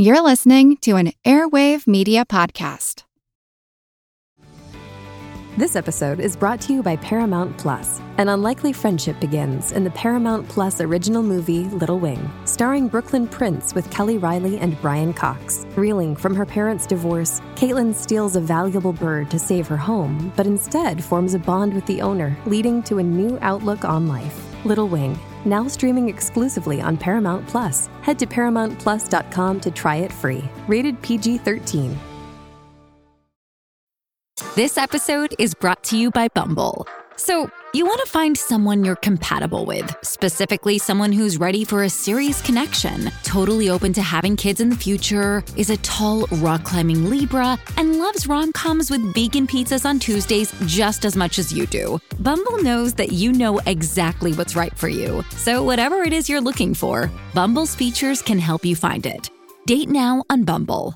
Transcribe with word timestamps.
You're 0.00 0.22
listening 0.22 0.76
to 0.82 0.94
an 0.94 1.10
Airwave 1.24 1.88
Media 1.88 2.24
Podcast. 2.24 3.02
This 5.56 5.74
episode 5.74 6.20
is 6.20 6.36
brought 6.36 6.60
to 6.60 6.72
you 6.72 6.84
by 6.84 6.94
Paramount 6.94 7.58
Plus. 7.58 8.00
An 8.18 8.28
unlikely 8.28 8.72
friendship 8.72 9.18
begins 9.18 9.72
in 9.72 9.82
the 9.82 9.90
Paramount 9.90 10.48
Plus 10.48 10.80
original 10.80 11.24
movie 11.24 11.64
Little 11.64 11.98
Wing, 11.98 12.30
starring 12.44 12.86
Brooklyn 12.86 13.26
Prince 13.26 13.74
with 13.74 13.90
Kelly 13.90 14.18
Reilly 14.18 14.60
and 14.60 14.80
Brian 14.80 15.12
Cox. 15.12 15.66
Reeling 15.74 16.14
from 16.14 16.36
her 16.36 16.46
parents' 16.46 16.86
divorce, 16.86 17.40
Caitlin 17.56 17.92
steals 17.92 18.36
a 18.36 18.40
valuable 18.40 18.92
bird 18.92 19.32
to 19.32 19.38
save 19.40 19.66
her 19.66 19.76
home, 19.76 20.32
but 20.36 20.46
instead 20.46 21.02
forms 21.02 21.34
a 21.34 21.40
bond 21.40 21.74
with 21.74 21.86
the 21.86 22.02
owner, 22.02 22.36
leading 22.46 22.84
to 22.84 22.98
a 22.98 23.02
new 23.02 23.36
outlook 23.42 23.84
on 23.84 24.06
life. 24.06 24.44
Little 24.64 24.86
Wing, 24.86 25.18
now 25.44 25.68
streaming 25.68 26.08
exclusively 26.08 26.80
on 26.80 26.96
Paramount 26.96 27.46
Plus. 27.48 27.88
Head 28.02 28.18
to 28.18 28.26
ParamountPlus.com 28.26 29.60
to 29.60 29.70
try 29.70 29.96
it 29.96 30.12
free. 30.12 30.44
Rated 30.66 31.00
PG 31.02 31.38
13. 31.38 31.98
This 34.54 34.78
episode 34.78 35.34
is 35.38 35.54
brought 35.54 35.84
to 35.84 35.96
you 35.96 36.10
by 36.10 36.28
Bumble. 36.28 36.86
So, 37.16 37.50
you 37.74 37.84
want 37.84 38.00
to 38.00 38.10
find 38.10 38.36
someone 38.36 38.82
you're 38.82 38.96
compatible 38.96 39.66
with, 39.66 39.94
specifically 40.02 40.78
someone 40.78 41.12
who's 41.12 41.38
ready 41.38 41.64
for 41.64 41.82
a 41.82 41.90
serious 41.90 42.40
connection, 42.40 43.10
totally 43.24 43.68
open 43.68 43.92
to 43.92 44.00
having 44.00 44.36
kids 44.36 44.60
in 44.60 44.70
the 44.70 44.76
future, 44.76 45.44
is 45.56 45.68
a 45.68 45.76
tall, 45.78 46.26
rock 46.38 46.64
climbing 46.64 47.10
Libra, 47.10 47.58
and 47.76 47.98
loves 47.98 48.26
rom 48.26 48.52
coms 48.52 48.90
with 48.90 49.14
vegan 49.14 49.46
pizzas 49.46 49.84
on 49.84 49.98
Tuesdays 49.98 50.52
just 50.66 51.04
as 51.04 51.16
much 51.16 51.38
as 51.38 51.52
you 51.52 51.66
do. 51.66 52.00
Bumble 52.20 52.62
knows 52.62 52.94
that 52.94 53.12
you 53.12 53.32
know 53.32 53.58
exactly 53.66 54.32
what's 54.32 54.56
right 54.56 54.76
for 54.76 54.88
you. 54.88 55.22
So, 55.36 55.62
whatever 55.62 55.96
it 55.96 56.12
is 56.12 56.28
you're 56.28 56.40
looking 56.40 56.74
for, 56.74 57.10
Bumble's 57.34 57.74
features 57.74 58.22
can 58.22 58.38
help 58.38 58.64
you 58.64 58.76
find 58.76 59.04
it. 59.04 59.30
Date 59.66 59.88
now 59.90 60.24
on 60.30 60.44
Bumble. 60.44 60.94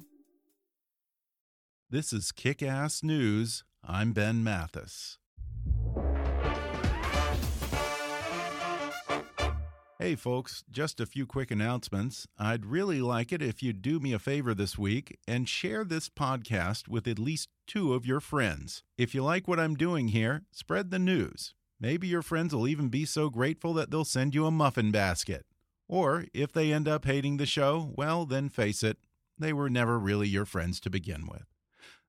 This 1.91 2.13
is 2.15 2.33
Kick 2.33 2.63
Ass 2.63 3.03
News. 3.03 3.65
I'm 3.85 4.13
Ben 4.13 4.43
Mathis. 4.43 5.19
Hey, 10.03 10.17
folks, 10.17 10.65
just 10.69 10.99
a 10.99 11.07
few 11.07 11.27
quick 11.27 11.53
announcements. 11.53 12.27
I'd 12.37 12.67
really 12.67 13.01
like 13.01 13.31
it 13.31 13.41
if 13.41 13.63
you'd 13.63 13.83
do 13.83 14.01
me 14.01 14.13
a 14.13 14.19
favor 14.19 14.53
this 14.53 14.77
week 14.77 15.17
and 15.29 15.49
share 15.49 15.85
this 15.85 16.09
podcast 16.09 16.89
with 16.89 17.07
at 17.07 17.21
least 17.21 17.51
two 17.69 17.95
of 17.95 18.05
your 18.05 18.19
friends. 18.19 18.83
If 18.99 19.15
you 19.15 19.23
like 19.23 19.47
what 19.47 19.61
I'm 19.61 19.77
doing 19.77 20.09
here, 20.09 20.43
spread 20.51 20.91
the 20.91 20.99
news. 20.99 21.55
Maybe 21.79 22.09
your 22.09 22.23
friends 22.23 22.53
will 22.53 22.67
even 22.67 22.89
be 22.89 23.05
so 23.05 23.31
grateful 23.31 23.75
that 23.75 23.93
they'll 23.93 24.05
send 24.05 24.35
you 24.35 24.45
a 24.45 24.51
muffin 24.51 24.91
basket. 24.91 25.47
Or 25.87 26.27
if 26.35 26.51
they 26.51 26.73
end 26.73 26.89
up 26.89 27.05
hating 27.05 27.37
the 27.37 27.47
show, 27.47 27.93
well, 27.95 28.27
then 28.27 28.49
face 28.49 28.83
it, 28.83 28.99
they 29.39 29.53
were 29.53 29.71
never 29.71 30.01
really 30.01 30.27
your 30.27 30.47
friends 30.47 30.81
to 30.81 30.91
begin 30.91 31.29
with. 31.29 31.47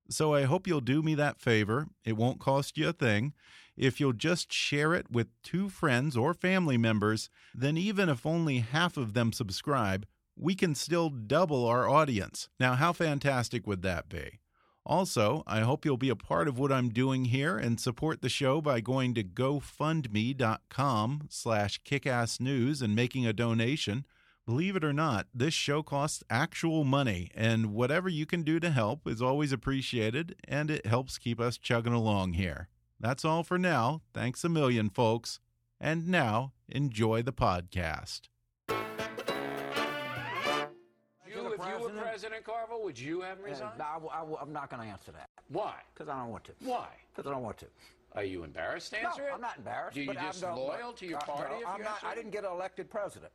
So 0.09 0.33
I 0.33 0.45
hope 0.45 0.65
you'll 0.65 0.81
do 0.81 1.03
me 1.03 1.13
that 1.13 1.39
favor. 1.39 1.89
It 2.03 2.17
won't 2.17 2.39
cost 2.39 2.75
you 2.75 2.89
a 2.89 2.93
thing. 2.93 3.33
If 3.75 3.99
you'll 3.99 4.13
just 4.13 4.53
share 4.53 4.93
it 4.93 5.11
with 5.11 5.27
two 5.41 5.69
friends 5.69 6.15
or 6.15 6.33
family 6.33 6.77
members, 6.77 7.29
then 7.55 7.77
even 7.77 8.09
if 8.09 8.25
only 8.25 8.59
half 8.59 8.97
of 8.97 9.13
them 9.13 9.33
subscribe, 9.33 10.05
we 10.35 10.55
can 10.55 10.75
still 10.75 11.09
double 11.09 11.65
our 11.65 11.89
audience. 11.89 12.49
Now, 12.59 12.75
how 12.75 12.93
fantastic 12.93 13.67
would 13.67 13.81
that 13.83 14.09
be? 14.09 14.39
Also, 14.85 15.43
I 15.47 15.61
hope 15.61 15.85
you'll 15.85 15.97
be 15.97 16.09
a 16.09 16.15
part 16.15 16.47
of 16.47 16.59
what 16.59 16.71
I'm 16.71 16.89
doing 16.89 17.25
here 17.25 17.57
and 17.57 17.79
support 17.79 18.21
the 18.21 18.29
show 18.29 18.59
by 18.59 18.81
going 18.81 19.13
to 19.13 19.23
gofundme.com 19.23 21.27
slash 21.29 21.81
kickassnews 21.83 22.81
and 22.81 22.93
making 22.93 23.25
a 23.25 23.33
donation. 23.33 24.05
Believe 24.45 24.75
it 24.75 24.83
or 24.83 24.91
not, 24.91 25.27
this 25.33 25.53
show 25.53 25.83
costs 25.83 26.21
actual 26.29 26.83
money, 26.83 27.31
and 27.33 27.73
whatever 27.73 28.09
you 28.09 28.25
can 28.25 28.43
do 28.43 28.59
to 28.59 28.71
help 28.71 29.07
is 29.07 29.21
always 29.21 29.53
appreciated, 29.53 30.35
and 30.45 30.69
it 30.69 30.85
helps 30.85 31.17
keep 31.17 31.39
us 31.39 31.57
chugging 31.57 31.93
along 31.93 32.33
here. 32.33 32.67
That's 33.03 33.25
all 33.25 33.43
for 33.43 33.57
now. 33.57 34.01
Thanks 34.13 34.45
a 34.45 34.49
million, 34.49 34.89
folks. 34.89 35.41
And 35.77 36.07
now, 36.07 36.53
enjoy 36.69 37.21
the 37.21 37.33
podcast. 37.33 38.21
You, 38.69 38.75
if 41.27 41.59
you 41.67 41.83
were 41.83 41.89
President 41.89 42.45
Carville, 42.45 42.81
would 42.81 42.97
you 42.97 43.19
have 43.19 43.39
him 43.39 43.43
resign? 43.43 43.71
I, 43.77 43.97
am 44.41 44.53
not 44.53 44.69
going 44.69 44.81
to 44.83 44.87
answer 44.87 45.11
that 45.11 45.27
Why? 45.49 45.73
because 45.93 46.07
I 46.07 46.17
don't 46.17 46.29
want 46.29 46.45
to. 46.45 46.53
Why? 46.61 46.87
Because 47.13 47.29
I 47.29 47.33
don't 47.33 47.43
want 47.43 47.57
to. 47.57 47.65
Are 48.15 48.23
you 48.23 48.45
embarrassed 48.45 48.93
to 48.93 49.01
No, 49.01 49.09
answer 49.09 49.23
it? 49.27 49.31
I'm 49.33 49.41
not 49.41 49.57
embarrassed. 49.57 49.95
Do 49.95 50.01
you 50.01 50.07
but 50.07 50.17
I'm 50.17 50.27
just 50.27 50.41
loyal 50.41 50.93
to 50.93 51.05
your 51.05 51.17
Uh, 51.17 51.25
party? 51.25 51.55
no, 51.55 51.59
if 51.61 51.67
I'm 51.67 51.79
you 51.79 51.83
not. 51.83 52.03
I 52.05 52.15
didn't 52.15 52.31
get 52.31 52.45
elected 52.45 52.89
president. 52.89 53.33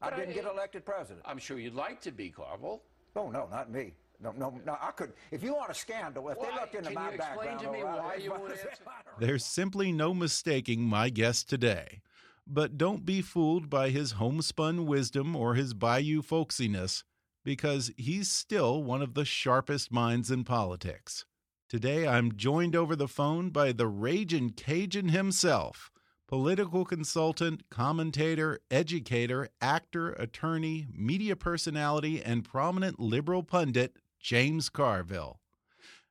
But 0.00 0.12
I 0.12 0.16
didn't 0.16 0.30
I- 0.30 0.34
get 0.34 0.44
elected 0.44 0.84
president. 0.84 1.24
I'm 1.26 1.38
sure 1.38 1.58
you'd 1.58 1.74
like 1.74 2.00
to 2.02 2.12
be 2.12 2.30
Carville. 2.30 2.82
Oh 3.16 3.30
no, 3.32 3.48
not 3.50 3.68
me. 3.68 3.94
No, 4.22 4.32
no, 4.38 4.60
no. 4.64 4.76
I 4.80 4.92
could. 4.92 5.12
If 5.30 5.42
you 5.42 5.54
want 5.54 5.70
a 5.70 5.74
scandal, 5.74 6.28
if 6.28 6.38
Why? 6.38 6.46
they 6.46 6.54
looked 6.54 6.74
into 6.74 6.90
Can 6.90 6.94
my 6.94 7.12
you 7.12 7.18
background, 7.18 7.60
to 7.60 7.72
me 7.72 7.80
all 7.80 7.84
right, 7.86 7.98
why 7.98 8.14
you 8.14 8.32
everybody 8.32 8.40
won't 8.42 8.52
answer? 8.52 8.70
There's 9.18 9.44
simply 9.44 9.90
no 9.92 10.14
mistaking 10.14 10.82
my 10.82 11.08
guest 11.08 11.48
today. 11.48 12.02
But 12.46 12.76
don't 12.76 13.04
be 13.04 13.22
fooled 13.22 13.70
by 13.70 13.90
his 13.90 14.12
homespun 14.12 14.86
wisdom 14.86 15.36
or 15.36 15.54
his 15.54 15.74
bayou 15.74 16.22
folksiness, 16.22 17.04
because 17.44 17.92
he's 17.96 18.30
still 18.30 18.82
one 18.82 19.02
of 19.02 19.14
the 19.14 19.24
sharpest 19.24 19.92
minds 19.92 20.30
in 20.30 20.44
politics. 20.44 21.24
Today 21.68 22.06
I'm 22.06 22.36
joined 22.36 22.76
over 22.76 22.94
the 22.94 23.08
phone 23.08 23.50
by 23.50 23.72
the 23.72 23.86
raging 23.86 24.50
Cajun 24.50 25.08
himself, 25.08 25.90
political 26.28 26.84
consultant, 26.84 27.62
commentator, 27.70 28.60
educator, 28.70 29.48
actor, 29.60 30.12
attorney, 30.12 30.86
media 30.92 31.36
personality, 31.36 32.22
and 32.22 32.44
prominent 32.44 33.00
liberal 33.00 33.42
pundit, 33.42 33.96
James 34.22 34.68
Carville. 34.68 35.40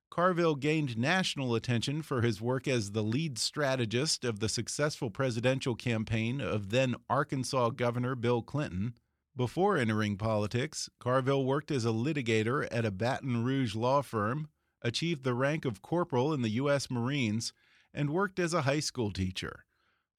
Carville 0.10 0.56
gained 0.56 0.98
national 0.98 1.56
attention 1.56 2.02
for 2.02 2.22
his 2.22 2.42
work 2.42 2.68
as 2.68 2.92
the 2.92 3.02
lead 3.02 3.40
strategist 3.40 4.26
of 4.26 4.42
the 4.42 4.50
successful 4.50 5.10
presidential 5.10 5.76
campaign 5.76 6.42
of 6.42 6.72
then 6.72 6.96
Arkansas 7.10 7.70
Governor 7.70 8.16
Bill 8.16 8.42
Clinton. 8.42 8.96
Before 9.34 9.78
entering 9.78 10.18
politics, 10.18 10.90
Carville 11.00 11.46
worked 11.46 11.72
as 11.72 11.86
a 11.86 11.90
litigator 11.90 12.68
at 12.70 12.84
a 12.84 12.92
Baton 12.92 13.46
Rouge 13.46 13.76
law 13.76 14.02
firm, 14.02 14.50
achieved 14.82 15.24
the 15.24 15.34
rank 15.34 15.64
of 15.64 15.82
corporal 15.82 16.34
in 16.34 16.42
the 16.42 16.50
U.S. 16.50 16.92
Marines, 16.92 17.54
and 17.94 18.10
worked 18.10 18.40
as 18.40 18.54
a 18.54 18.64
high 18.64 18.82
school 18.82 19.12
teacher. 19.12 19.64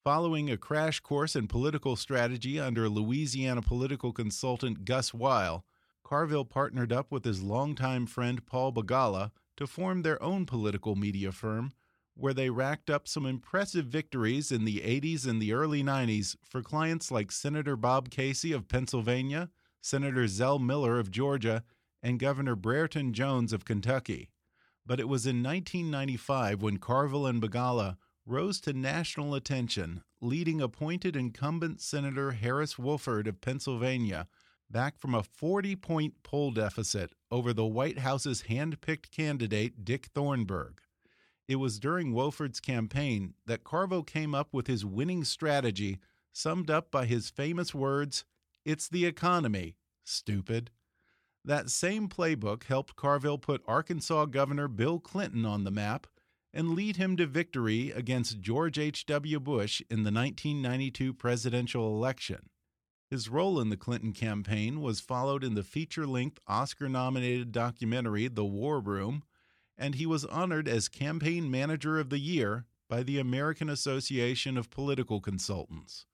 Following 0.02 0.50
a 0.50 0.56
crash 0.56 1.00
course 1.00 1.36
in 1.36 1.46
political 1.46 1.96
strategy 1.96 2.58
under 2.58 2.88
Louisiana 2.88 3.60
political 3.60 4.12
consultant 4.12 4.86
Gus 4.86 5.12
Weill, 5.12 5.66
Carville 6.04 6.44
partnered 6.44 6.92
up 6.92 7.10
with 7.10 7.24
his 7.24 7.42
longtime 7.42 8.06
friend 8.06 8.44
Paul 8.44 8.72
Begala 8.72 9.30
to 9.56 9.66
form 9.66 10.02
their 10.02 10.22
own 10.22 10.46
political 10.46 10.96
media 10.96 11.32
firm, 11.32 11.72
where 12.14 12.34
they 12.34 12.50
racked 12.50 12.90
up 12.90 13.08
some 13.08 13.24
impressive 13.24 13.86
victories 13.86 14.52
in 14.52 14.64
the 14.64 14.80
80s 14.80 15.26
and 15.26 15.40
the 15.40 15.52
early 15.52 15.82
90s 15.82 16.36
for 16.44 16.62
clients 16.62 17.10
like 17.10 17.32
Senator 17.32 17.76
Bob 17.76 18.10
Casey 18.10 18.52
of 18.52 18.68
Pennsylvania, 18.68 19.50
Senator 19.80 20.26
Zell 20.26 20.58
Miller 20.58 20.98
of 20.98 21.10
Georgia, 21.10 21.64
and 22.02 22.18
Governor 22.18 22.56
Brereton 22.56 23.12
Jones 23.12 23.52
of 23.52 23.64
Kentucky. 23.64 24.30
But 24.84 25.00
it 25.00 25.08
was 25.08 25.26
in 25.26 25.42
1995 25.42 26.60
when 26.60 26.78
Carville 26.78 27.26
and 27.26 27.40
Begala 27.40 27.96
rose 28.26 28.60
to 28.62 28.72
national 28.72 29.34
attention, 29.34 30.02
leading 30.20 30.60
appointed 30.60 31.16
incumbent 31.16 31.80
Senator 31.80 32.32
Harris 32.32 32.74
Wofford 32.74 33.26
of 33.26 33.40
Pennsylvania 33.40 34.28
back 34.72 34.98
from 34.98 35.14
a 35.14 35.22
40 35.22 35.76
point 35.76 36.14
poll 36.22 36.50
deficit 36.50 37.12
over 37.30 37.52
the 37.52 37.66
White 37.66 37.98
House's 37.98 38.42
hand 38.42 38.80
picked 38.80 39.10
candidate, 39.10 39.84
Dick 39.84 40.06
Thornburgh. 40.14 40.80
It 41.46 41.56
was 41.56 41.78
during 41.78 42.12
Wofford's 42.12 42.60
campaign 42.60 43.34
that 43.46 43.64
Carville 43.64 44.02
came 44.02 44.34
up 44.34 44.48
with 44.52 44.66
his 44.66 44.84
winning 44.84 45.24
strategy, 45.24 45.98
summed 46.32 46.70
up 46.70 46.90
by 46.90 47.04
his 47.04 47.30
famous 47.30 47.74
words 47.74 48.24
It's 48.64 48.88
the 48.88 49.04
economy, 49.04 49.76
stupid. 50.04 50.70
That 51.44 51.70
same 51.70 52.08
playbook 52.08 52.64
helped 52.64 52.96
Carville 52.96 53.38
put 53.38 53.62
Arkansas 53.66 54.26
Governor 54.26 54.68
Bill 54.68 55.00
Clinton 55.00 55.44
on 55.44 55.64
the 55.64 55.70
map 55.70 56.06
and 56.54 56.70
lead 56.70 56.96
him 56.96 57.16
to 57.16 57.26
victory 57.26 57.90
against 57.90 58.40
George 58.40 58.78
H.W. 58.78 59.40
Bush 59.40 59.80
in 59.90 60.04
the 60.04 60.12
1992 60.12 61.12
presidential 61.14 61.88
election. 61.88 62.50
His 63.12 63.28
role 63.28 63.60
in 63.60 63.68
the 63.68 63.76
Clinton 63.76 64.14
campaign 64.14 64.80
was 64.80 64.98
followed 64.98 65.44
in 65.44 65.52
the 65.52 65.62
feature 65.62 66.06
length 66.06 66.40
Oscar 66.46 66.88
nominated 66.88 67.52
documentary 67.52 68.26
The 68.26 68.46
War 68.46 68.80
Room, 68.80 69.22
and 69.76 69.96
he 69.96 70.06
was 70.06 70.24
honored 70.24 70.66
as 70.66 70.88
Campaign 70.88 71.50
Manager 71.50 72.00
of 72.00 72.08
the 72.08 72.18
Year 72.18 72.64
by 72.88 73.02
the 73.02 73.18
American 73.18 73.68
Association 73.68 74.56
of 74.56 74.70
Political 74.70 75.20
Consultants. 75.20 76.06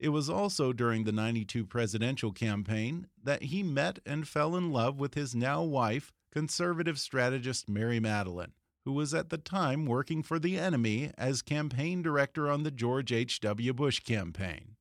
It 0.00 0.08
was 0.08 0.28
also 0.28 0.72
during 0.72 1.04
the 1.04 1.12
92 1.12 1.64
presidential 1.64 2.32
campaign 2.32 3.06
that 3.22 3.44
he 3.44 3.62
met 3.62 4.00
and 4.04 4.26
fell 4.26 4.56
in 4.56 4.72
love 4.72 4.98
with 4.98 5.14
his 5.14 5.36
now 5.36 5.62
wife, 5.62 6.12
conservative 6.32 6.98
strategist 6.98 7.68
Mary 7.68 8.00
Matalin, 8.00 8.50
who 8.84 8.90
was 8.90 9.14
at 9.14 9.30
the 9.30 9.38
time 9.38 9.86
working 9.86 10.24
for 10.24 10.40
the 10.40 10.58
enemy 10.58 11.12
as 11.16 11.40
campaign 11.40 12.02
director 12.02 12.50
on 12.50 12.64
the 12.64 12.72
George 12.72 13.12
H.W. 13.12 13.72
Bush 13.74 14.00
campaign. 14.00 14.74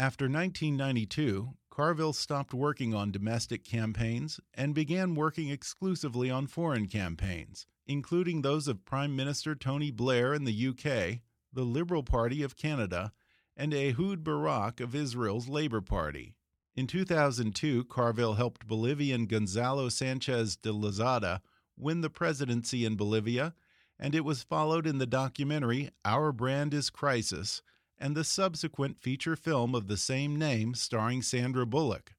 After 0.00 0.24
1992, 0.24 1.56
Carville 1.68 2.14
stopped 2.14 2.54
working 2.54 2.94
on 2.94 3.10
domestic 3.10 3.62
campaigns 3.62 4.40
and 4.54 4.74
began 4.74 5.14
working 5.14 5.50
exclusively 5.50 6.30
on 6.30 6.46
foreign 6.46 6.86
campaigns, 6.86 7.66
including 7.86 8.40
those 8.40 8.66
of 8.66 8.86
Prime 8.86 9.14
Minister 9.14 9.54
Tony 9.54 9.90
Blair 9.90 10.32
in 10.32 10.44
the 10.44 10.68
UK, 10.68 11.20
the 11.52 11.64
Liberal 11.66 12.02
Party 12.02 12.42
of 12.42 12.56
Canada, 12.56 13.12
and 13.54 13.74
Ehud 13.74 14.24
Barak 14.24 14.80
of 14.80 14.94
Israel's 14.94 15.50
Labor 15.50 15.82
Party. 15.82 16.34
In 16.74 16.86
2002, 16.86 17.84
Carville 17.84 18.36
helped 18.36 18.66
Bolivian 18.66 19.26
Gonzalo 19.26 19.90
Sanchez 19.90 20.56
de 20.56 20.70
Lozada 20.70 21.42
win 21.76 22.00
the 22.00 22.08
presidency 22.08 22.86
in 22.86 22.96
Bolivia, 22.96 23.54
and 23.98 24.14
it 24.14 24.24
was 24.24 24.42
followed 24.42 24.86
in 24.86 24.96
the 24.96 25.04
documentary 25.04 25.90
Our 26.06 26.32
Brand 26.32 26.72
is 26.72 26.88
Crisis 26.88 27.60
and 28.00 28.16
the 28.16 28.24
subsequent 28.24 28.98
feature 28.98 29.36
film 29.36 29.74
of 29.74 29.86
the 29.86 29.96
same 29.96 30.38
name 30.38 30.74
starring 30.74 31.20
Sandra 31.20 31.66
Bullock. 31.66 32.14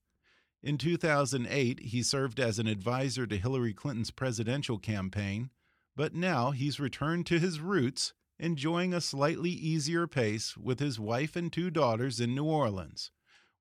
In 0.62 0.78
2008, 0.78 1.80
he 1.80 2.04
served 2.04 2.40
as 2.40 2.60
an 2.60 2.68
advisor 2.68 3.26
to 3.26 3.38
Hillary 3.38 3.74
Clinton's 3.74 4.12
presidential 4.12 4.78
campaign, 4.78 5.50
but 5.96 6.14
now 6.14 6.52
he's 6.52 6.80
returned 6.80 7.26
to 7.26 7.40
his 7.40 7.60
roots, 7.60 8.14
enjoying 8.40 8.94
a 8.94 9.02
slightly 9.02 9.50
easier 9.50 10.06
pace 10.06 10.56
with 10.56 10.80
his 10.80 11.00
wife 11.00 11.36
and 11.36 11.52
two 11.52 11.72
daughters 11.72 12.20
in 12.20 12.36
New 12.36 12.46
Orleans, 12.46 13.10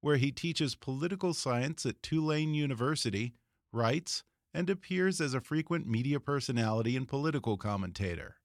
where 0.03 0.19
he 0.19 0.31
teaches 0.31 0.75
political 0.75 1.33
science 1.33 1.87
at 1.87 2.03
Tulane 2.03 2.53
University, 2.53 3.33
writes, 3.73 4.23
and 4.53 4.69
appears 4.69 5.21
as 5.21 5.33
a 5.33 5.41
frequent 5.41 5.87
media 5.87 6.21
personality 6.21 6.97
and 6.97 7.09
political 7.09 7.57
commentator. 7.57 8.37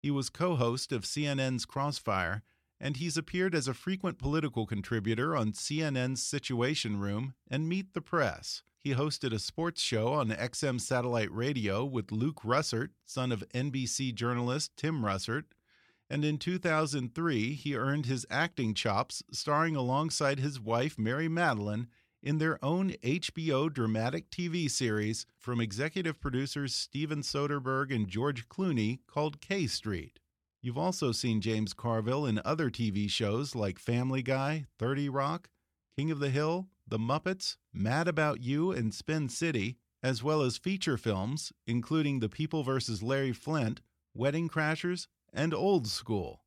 He 0.00 0.10
was 0.10 0.30
co 0.30 0.56
host 0.56 0.92
of 0.92 1.02
CNN's 1.02 1.66
Crossfire 1.66 2.42
and 2.80 2.96
he's 2.96 3.16
appeared 3.16 3.54
as 3.54 3.68
a 3.68 3.74
frequent 3.74 4.18
political 4.18 4.66
contributor 4.66 5.36
on 5.36 5.52
CNN's 5.52 6.22
Situation 6.22 6.98
Room 6.98 7.34
and 7.50 7.68
Meet 7.68 7.94
the 7.94 8.00
Press. 8.00 8.62
He 8.78 8.94
hosted 8.94 9.32
a 9.32 9.38
sports 9.38 9.82
show 9.82 10.12
on 10.12 10.28
XM 10.28 10.80
satellite 10.80 11.32
radio 11.32 11.84
with 11.84 12.12
Luke 12.12 12.42
Russert, 12.42 12.90
son 13.04 13.32
of 13.32 13.44
NBC 13.54 14.14
journalist 14.14 14.72
Tim 14.76 15.02
Russert. 15.02 15.44
And 16.08 16.24
in 16.24 16.38
2003, 16.38 17.54
he 17.54 17.74
earned 17.74 18.06
his 18.06 18.26
acting 18.30 18.74
chops 18.74 19.24
starring 19.32 19.74
alongside 19.74 20.38
his 20.38 20.60
wife, 20.60 20.98
Mary 20.98 21.28
Matalin 21.28 21.88
in 22.22 22.38
their 22.38 22.64
own 22.64 22.90
HBO 23.02 23.72
dramatic 23.72 24.30
TV 24.30 24.70
series 24.70 25.26
from 25.38 25.60
executive 25.60 26.20
producers 26.20 26.74
Steven 26.74 27.22
Soderbergh 27.22 27.94
and 27.94 28.08
George 28.08 28.48
Clooney 28.48 28.98
called 29.06 29.40
K 29.40 29.66
Street. 29.66 30.18
You've 30.66 30.76
also 30.76 31.12
seen 31.12 31.40
James 31.40 31.72
Carville 31.72 32.26
in 32.26 32.40
other 32.44 32.70
TV 32.70 33.08
shows 33.08 33.54
like 33.54 33.78
Family 33.78 34.20
Guy, 34.20 34.64
30 34.80 35.08
Rock, 35.08 35.48
King 35.96 36.10
of 36.10 36.18
the 36.18 36.28
Hill, 36.28 36.66
The 36.88 36.98
Muppets, 36.98 37.56
Mad 37.72 38.08
About 38.08 38.42
You, 38.42 38.72
and 38.72 38.92
Spin 38.92 39.28
City, 39.28 39.78
as 40.02 40.24
well 40.24 40.42
as 40.42 40.58
feature 40.58 40.96
films, 40.96 41.52
including 41.68 42.18
The 42.18 42.28
People 42.28 42.64
vs. 42.64 43.00
Larry 43.00 43.32
Flynt, 43.32 43.80
Wedding 44.12 44.48
Crashers, 44.48 45.06
and 45.32 45.54
Old 45.54 45.86
School. 45.86 46.42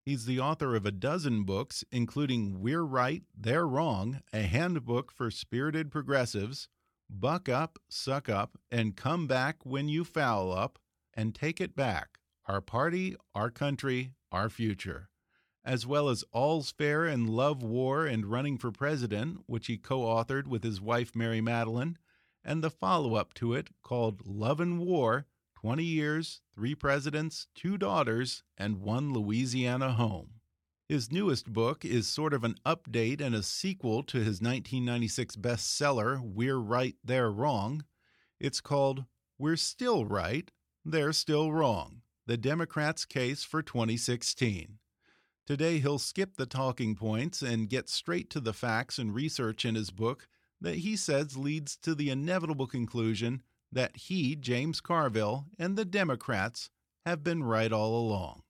He's 0.00 0.24
the 0.24 0.40
author 0.40 0.74
of 0.74 0.86
a 0.86 0.90
dozen 0.90 1.44
books, 1.44 1.84
including 1.92 2.62
We're 2.62 2.86
Right, 2.86 3.24
They're 3.38 3.68
Wrong, 3.68 4.22
a 4.32 4.40
handbook 4.40 5.12
for 5.12 5.30
spirited 5.30 5.90
progressives, 5.90 6.66
Buck 7.10 7.46
Up, 7.50 7.78
Suck 7.90 8.30
Up, 8.30 8.56
and 8.70 8.96
Come 8.96 9.26
Back 9.26 9.66
When 9.66 9.90
You 9.90 10.04
Foul 10.04 10.50
Up, 10.50 10.78
and 11.12 11.34
Take 11.34 11.60
It 11.60 11.76
Back 11.76 12.19
our 12.46 12.60
Party, 12.60 13.14
Our 13.34 13.50
Country, 13.50 14.14
Our 14.32 14.48
Future, 14.48 15.08
as 15.64 15.86
well 15.86 16.08
as 16.08 16.24
All's 16.32 16.72
Fair 16.72 17.04
and 17.04 17.28
Love 17.28 17.62
War 17.62 18.06
and 18.06 18.26
Running 18.26 18.56
for 18.56 18.72
President, 18.72 19.42
which 19.46 19.66
he 19.66 19.76
co 19.76 20.00
authored 20.00 20.46
with 20.46 20.64
his 20.64 20.80
wife 20.80 21.14
Mary 21.14 21.40
Matalin, 21.40 21.96
and 22.42 22.64
the 22.64 22.70
follow 22.70 23.14
up 23.14 23.34
to 23.34 23.52
it 23.52 23.68
called 23.82 24.26
Love 24.26 24.58
and 24.58 24.78
War 24.80 25.26
20 25.54 25.84
Years, 25.84 26.40
Three 26.54 26.74
Presidents, 26.74 27.46
Two 27.54 27.76
Daughters, 27.76 28.42
and 28.56 28.80
One 28.80 29.12
Louisiana 29.12 29.92
Home. 29.92 30.40
His 30.88 31.12
newest 31.12 31.52
book 31.52 31.84
is 31.84 32.08
sort 32.08 32.32
of 32.32 32.42
an 32.42 32.56
update 32.64 33.20
and 33.20 33.34
a 33.34 33.42
sequel 33.42 34.02
to 34.04 34.16
his 34.16 34.40
1996 34.40 35.36
bestseller, 35.36 36.20
We're 36.20 36.58
Right, 36.58 36.96
They're 37.04 37.30
Wrong. 37.30 37.84
It's 38.40 38.62
called 38.62 39.04
We're 39.38 39.56
Still 39.56 40.06
Right, 40.06 40.50
They're 40.84 41.12
Still 41.12 41.52
Wrong 41.52 42.00
the 42.30 42.36
Democrats' 42.36 43.04
case 43.04 43.42
for 43.42 43.60
2016. 43.60 44.78
Today, 45.48 45.80
he'll 45.80 45.98
skip 45.98 46.36
the 46.36 46.46
talking 46.46 46.94
points 46.94 47.42
and 47.42 47.68
get 47.68 47.88
straight 47.88 48.30
to 48.30 48.38
the 48.38 48.52
facts 48.52 49.00
and 49.00 49.12
research 49.12 49.64
in 49.64 49.74
his 49.74 49.90
book 49.90 50.28
that 50.60 50.76
he 50.76 50.94
says 50.94 51.36
leads 51.36 51.76
to 51.78 51.92
the 51.92 52.08
inevitable 52.08 52.68
conclusion 52.68 53.42
that 53.72 53.96
he, 53.96 54.36
James 54.36 54.80
Carville, 54.80 55.46
and 55.58 55.76
the 55.76 55.84
Democrats 55.84 56.70
have 57.04 57.24
been 57.24 57.42
right 57.42 57.72
all 57.72 57.96
along. 57.96 58.44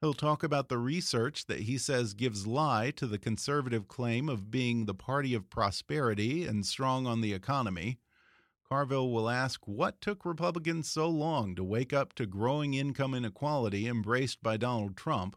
He'll 0.00 0.14
talk 0.14 0.42
about 0.42 0.70
the 0.70 0.78
research 0.78 1.44
that 1.48 1.60
he 1.60 1.76
says 1.76 2.14
gives 2.14 2.46
lie 2.46 2.92
to 2.92 3.06
the 3.06 3.18
conservative 3.18 3.88
claim 3.88 4.30
of 4.30 4.50
being 4.50 4.86
the 4.86 4.94
party 4.94 5.34
of 5.34 5.50
prosperity 5.50 6.46
and 6.46 6.64
strong 6.64 7.06
on 7.06 7.20
the 7.20 7.34
economy. 7.34 7.98
Carville 8.72 9.10
will 9.10 9.28
ask 9.28 9.68
what 9.68 10.00
took 10.00 10.24
Republicans 10.24 10.88
so 10.88 11.06
long 11.06 11.54
to 11.54 11.62
wake 11.62 11.92
up 11.92 12.14
to 12.14 12.24
growing 12.24 12.72
income 12.72 13.12
inequality 13.12 13.86
embraced 13.86 14.42
by 14.42 14.56
Donald 14.56 14.96
Trump, 14.96 15.36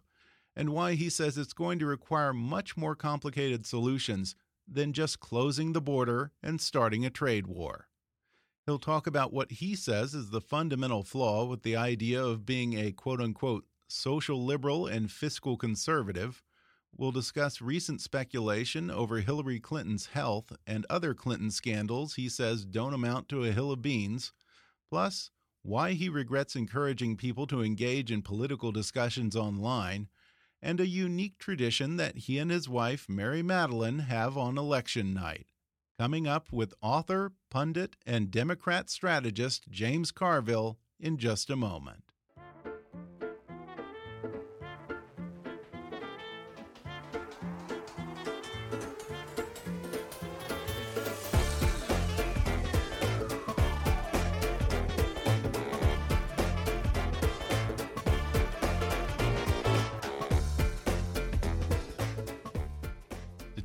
and 0.55 0.69
why 0.69 0.93
he 0.93 1.09
says 1.09 1.37
it's 1.37 1.51
going 1.51 1.77
to 1.79 1.85
require 1.85 2.31
much 2.31 2.77
more 2.77 2.95
complicated 2.95 3.65
solutions 3.65 4.35
than 4.65 4.93
just 4.93 5.19
closing 5.19 5.73
the 5.73 5.81
border 5.81 6.31
and 6.41 6.61
starting 6.61 7.05
a 7.05 7.09
trade 7.09 7.45
war. 7.45 7.89
He'll 8.65 8.79
talk 8.79 9.05
about 9.05 9.33
what 9.33 9.51
he 9.51 9.75
says 9.75 10.13
is 10.13 10.29
the 10.29 10.39
fundamental 10.39 11.03
flaw 11.03 11.43
with 11.43 11.63
the 11.63 11.75
idea 11.75 12.23
of 12.23 12.45
being 12.45 12.79
a 12.79 12.93
quote 12.93 13.19
unquote 13.19 13.65
social 13.89 14.45
liberal 14.45 14.87
and 14.87 15.11
fiscal 15.11 15.57
conservative 15.57 16.41
We'll 16.97 17.11
discuss 17.11 17.61
recent 17.61 17.99
speculation 17.99 18.89
over 18.89 19.19
Hillary 19.19 19.59
Clinton's 19.59 20.07
health 20.07 20.53
and 20.65 20.85
other 20.89 21.13
Clinton 21.13 21.51
scandals 21.51 22.15
he 22.15 22.29
says 22.29 22.63
don't 22.63 22.93
amount 22.93 23.27
to 23.29 23.43
a 23.43 23.51
hill 23.51 23.69
of 23.69 23.81
beans, 23.81 24.31
plus 24.89 25.29
why 25.61 25.91
he 25.91 26.07
regrets 26.07 26.55
encouraging 26.55 27.17
people 27.17 27.47
to 27.47 27.61
engage 27.61 28.11
in 28.11 28.21
political 28.21 28.71
discussions 28.71 29.35
online, 29.35 30.07
and 30.61 30.79
a 30.79 30.87
unique 30.87 31.37
tradition 31.37 31.97
that 31.97 32.15
he 32.15 32.37
and 32.37 32.49
his 32.49 32.69
wife, 32.69 33.09
Mary 33.09 33.43
Matalin, 33.43 34.05
have 34.07 34.37
on 34.37 34.57
election 34.57 35.13
night. 35.13 35.47
Coming 35.99 36.27
up 36.27 36.53
with 36.53 36.73
author, 36.81 37.33
pundit, 37.49 37.97
and 38.05 38.31
Democrat 38.31 38.89
strategist 38.89 39.67
James 39.69 40.11
Carville 40.11 40.77
in 40.97 41.17
just 41.17 41.49
a 41.49 41.57
moment. 41.57 42.04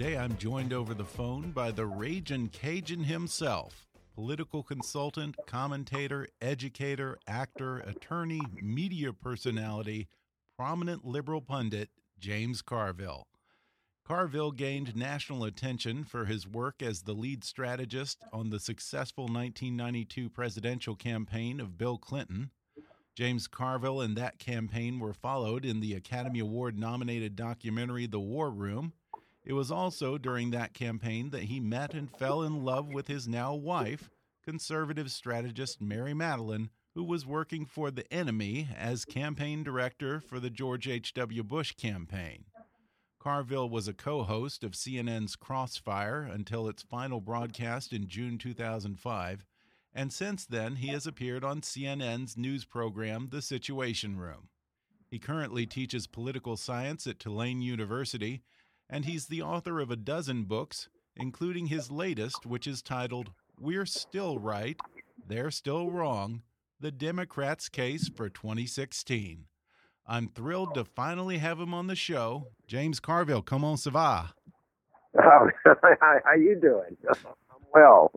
Today 0.01 0.17
I'm 0.17 0.39
joined 0.39 0.73
over 0.73 0.95
the 0.95 1.05
phone 1.05 1.51
by 1.51 1.71
the 1.73 1.85
Raging 1.85 2.49
Cajun 2.49 3.05
himself, 3.05 3.87
political 4.15 4.63
consultant, 4.63 5.37
commentator, 5.47 6.27
educator, 6.41 7.19
actor, 7.29 7.81
attorney, 7.81 8.41
media 8.63 9.13
personality, 9.13 10.09
prominent 10.57 11.05
liberal 11.05 11.43
pundit, 11.43 11.91
James 12.19 12.63
Carville. 12.63 13.27
Carville 14.03 14.53
gained 14.53 14.97
national 14.97 15.45
attention 15.45 16.05
for 16.05 16.25
his 16.25 16.49
work 16.49 16.81
as 16.81 17.03
the 17.03 17.13
lead 17.13 17.45
strategist 17.45 18.23
on 18.33 18.49
the 18.49 18.59
successful 18.59 19.25
1992 19.25 20.31
presidential 20.31 20.97
campaign 20.97 21.61
of 21.61 21.77
Bill 21.77 21.99
Clinton. 21.99 22.53
James 23.15 23.47
Carville 23.47 24.01
and 24.01 24.17
that 24.17 24.39
campaign 24.39 24.99
were 24.99 25.13
followed 25.13 25.67
in 25.67 25.81
the 25.81 25.93
Academy 25.93 26.39
Award 26.39 26.79
nominated 26.79 27.37
documentary 27.37 28.07
The 28.07 28.19
War 28.19 28.51
Room 28.51 28.95
it 29.45 29.55
was 29.55 29.71
also 29.71 30.19
during 30.19 30.51
that 30.51 30.75
campaign 30.75 31.31
that 31.31 31.45
he 31.45 31.61
met 31.61 31.95
and 31.95 32.11
fell 32.11 32.43
in 32.43 32.65
love 32.65 32.89
with 32.89 33.09
his 33.09 33.27
now 33.27 33.55
wife, 33.55 34.11
conservative 34.45 35.11
strategist 35.11 35.81
Mary 35.81 36.13
Matalin, 36.13 36.69
who 36.95 37.05
was 37.05 37.25
working 37.25 37.65
for 37.65 37.91
the 37.91 38.11
enemy 38.13 38.69
as 38.77 39.05
campaign 39.05 39.63
director 39.63 40.21
for 40.21 40.41
the 40.41 40.51
George 40.51 40.89
H.W. 40.89 41.43
Bush 41.45 41.73
campaign. 41.73 42.45
Carville 43.19 43.69
was 43.69 43.87
a 43.87 43.95
co 43.95 44.23
host 44.23 44.65
of 44.65 44.73
CNN's 44.73 45.37
Crossfire 45.37 46.23
until 46.23 46.69
its 46.69 46.83
final 46.83 47.21
broadcast 47.21 47.93
in 47.93 48.09
June 48.09 48.39
2005, 48.39 49.45
and 49.95 50.13
since 50.13 50.47
then 50.47 50.77
he 50.77 50.89
has 50.89 51.07
appeared 51.07 51.45
on 51.45 51.61
CNN's 51.61 52.37
news 52.37 52.65
program, 52.65 53.29
The 53.31 53.43
Situation 53.43 54.19
Room. 54.19 54.49
He 55.11 55.19
currently 55.19 55.67
teaches 55.67 56.07
political 56.07 56.57
science 56.57 57.07
at 57.07 57.19
Tulane 57.19 57.61
University 57.61 58.43
and 58.91 59.05
he's 59.05 59.27
the 59.27 59.41
author 59.41 59.81
of 59.81 59.91
a 59.91 59.97
dozen 59.97 60.45
books, 60.45 60.89
including 61.17 61.67
his 61.67 61.91
latest, 61.91 62.45
which 62.45 62.67
is 62.67 62.83
titled 62.83 63.31
We're 63.59 63.87
Still 63.87 64.39
Right, 64.39 64.79
They're 65.27 65.51
Still 65.53 65.91
Wrong 65.91 66.43
The 66.81 66.91
Democrats' 66.91 67.69
Case 67.69 68.09
for 68.09 68.29
2016. 68.29 69.45
I'm 70.07 70.27
thrilled 70.29 70.75
to 70.75 70.85
finally 70.85 71.39
have 71.39 71.61
him 71.61 71.73
on 71.73 71.87
the 71.87 71.95
show. 71.95 72.49
James 72.67 72.99
Carville, 72.99 73.43
comment 73.43 73.79
ça 73.79 73.93
va? 73.93 74.35
Oh, 75.19 75.49
how 76.01 76.35
you 76.37 76.57
doing? 76.61 76.97
I'm 77.09 77.65
well. 77.75 78.13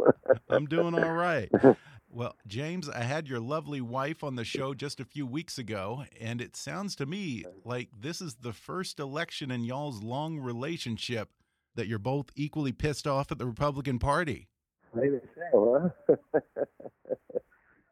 I'm 0.50 0.68
doing 0.68 0.94
all 0.94 1.12
right. 1.12 1.50
Well, 2.16 2.36
James, 2.46 2.88
I 2.88 3.02
had 3.02 3.28
your 3.28 3.40
lovely 3.40 3.82
wife 3.82 4.24
on 4.24 4.36
the 4.36 4.46
show 4.46 4.76
just 4.76 5.00
a 5.00 5.06
few 5.06 5.26
weeks 5.26 5.58
ago, 5.58 6.06
and 6.22 6.42
it 6.42 6.56
sounds 6.56 6.96
to 6.98 7.08
me 7.08 7.44
like 7.66 7.90
this 8.00 8.22
is 8.22 8.36
the 8.36 8.54
first 8.54 9.00
election 9.00 9.50
in 9.50 9.64
y'all's 9.64 10.04
long 10.04 10.38
relationship 10.38 11.30
that 11.74 11.88
you're 11.88 11.98
both 11.98 12.28
equally 12.36 12.72
pissed 12.72 13.08
off 13.08 13.32
at 13.32 13.40
the 13.40 13.48
Republican 13.48 13.98
Party. 13.98 14.48
Maybe 14.94 15.22
so, 15.52 15.92
huh? 16.08 16.16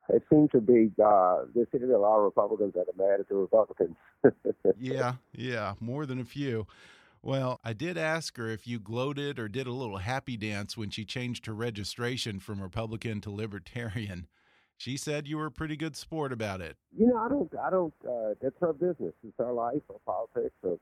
it 0.10 0.22
seems 0.30 0.51
to 0.51 0.62
be 0.62 0.92
uh, 1.04 1.46
there 1.56 1.66
seem 1.72 1.82
to 1.82 1.88
be 1.88 1.94
a 1.94 1.98
lot 1.98 2.18
of 2.18 2.24
Republicans 2.25 2.75
that 2.75 2.82
are 2.82 3.10
mad 3.10 3.22
at 3.22 3.28
the 3.28 3.34
Republicans. 3.34 3.96
yeah, 4.80 5.13
yeah, 5.34 5.74
more 5.80 6.06
than 6.06 6.20
a 6.20 6.25
few. 6.25 6.68
Well, 7.24 7.60
I 7.63 7.74
did 7.74 7.98
ask 7.98 8.38
her 8.38 8.50
if 8.50 8.66
you 8.66 8.80
gloated 8.80 9.38
or 9.38 9.48
did 9.48 9.68
a 9.68 9.72
little 9.72 9.98
happy 9.98 10.38
dance 10.38 10.75
when 10.75 10.90
she 10.90 11.06
changed 11.06 11.46
her 11.46 11.54
registration 11.54 12.40
from 12.40 12.62
Republican 12.62 13.22
to 13.22 13.30
Libertarian. 13.30 14.28
She 14.78 14.98
said 14.98 15.28
you 15.28 15.38
were 15.38 15.46
a 15.46 15.51
pretty 15.51 15.78
good 15.78 15.96
sport 15.96 16.34
about 16.34 16.62
it. 16.62 16.78
You 16.98 17.08
know, 17.08 17.18
I 17.18 17.30
don't, 17.30 17.51
I 17.63 17.70
don't. 17.70 17.94
Uh, 18.04 18.34
that's 18.42 18.56
her 18.62 18.74
business. 18.74 19.13
It's 19.24 19.38
her 19.38 19.54
life, 19.54 19.82
her 19.88 20.00
politics, 20.04 20.56
her 20.63 20.78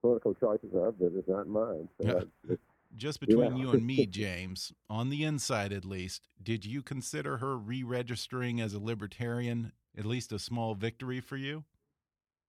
political 0.00 0.32
choices 0.32 0.74
are 0.74 0.84
her 0.84 0.92
business, 0.92 1.24
not 1.28 1.46
mine. 1.46 1.88
So 2.00 2.24
yeah. 2.48 2.56
Just 2.96 3.20
between 3.20 3.56
yeah. 3.56 3.62
you 3.62 3.70
and 3.72 3.86
me, 3.86 4.06
James, 4.06 4.72
on 4.88 5.10
the 5.10 5.22
inside 5.22 5.74
at 5.74 5.84
least, 5.84 6.28
did 6.42 6.64
you 6.64 6.80
consider 6.80 7.36
her 7.36 7.58
re-registering 7.58 8.58
as 8.58 8.72
a 8.72 8.78
libertarian 8.78 9.72
at 9.98 10.06
least 10.06 10.32
a 10.32 10.38
small 10.38 10.74
victory 10.74 11.20
for 11.20 11.36
you? 11.36 11.64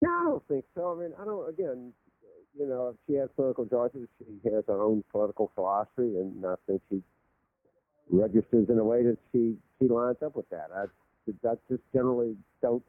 No, 0.02 0.10
I 0.10 0.24
don't 0.24 0.48
think 0.48 0.64
so. 0.74 0.96
I 0.96 1.02
mean, 1.02 1.12
I 1.20 1.26
don't. 1.26 1.50
Again, 1.50 1.92
you 2.58 2.68
know, 2.68 2.90
if 2.90 2.96
she 3.08 3.14
has 3.16 3.30
political 3.36 3.66
choices. 3.66 4.08
She 4.20 4.50
has 4.50 4.64
her 4.68 4.82
own 4.82 5.04
political 5.12 5.52
philosophy, 5.56 6.18
and 6.18 6.46
I 6.46 6.56
think 6.66 6.82
she 6.90 7.02
registers 8.10 8.70
in 8.70 8.80
a 8.80 8.84
way 8.84 9.04
that 9.04 9.18
she 9.32 9.56
she 9.80 9.88
lines 9.88 10.18
up 10.26 10.36
with 10.36 10.50
that. 10.50 10.70
I 10.76 10.86
I 11.48 11.56
just 11.70 11.84
generally 11.94 12.36
don't. 12.62 12.84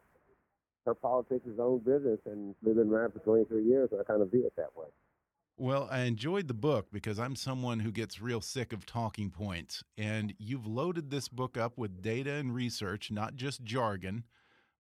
Her 0.87 0.94
politics 0.94 1.44
is 1.46 1.58
her 1.58 1.64
own 1.64 1.80
business, 1.80 2.20
and 2.25 2.54
we've 2.62 2.76
been 2.76 2.88
around 2.88 3.12
for 3.12 3.18
23 3.18 3.62
years, 3.64 3.90
and 3.92 4.00
I 4.00 4.04
kind 4.04 4.22
of 4.22 4.30
view 4.30 4.46
it 4.46 4.54
that 4.56 4.75
way. 4.75 4.87
Well, 5.58 5.88
I 5.90 6.02
enjoyed 6.02 6.48
the 6.48 6.54
book 6.54 6.87
because 6.92 7.18
I'm 7.18 7.37
someone 7.37 7.80
who 7.80 7.90
gets 7.90 8.22
real 8.22 8.40
sick 8.40 8.72
of 8.72 8.87
talking 8.87 9.28
points, 9.28 9.82
and 9.98 10.32
you've 10.38 10.66
loaded 10.66 11.10
this 11.10 11.28
book 11.28 11.58
up 11.58 11.76
with 11.76 12.00
data 12.00 12.34
and 12.34 12.54
research, 12.54 13.10
not 13.10 13.34
just 13.34 13.64
jargon. 13.64 14.22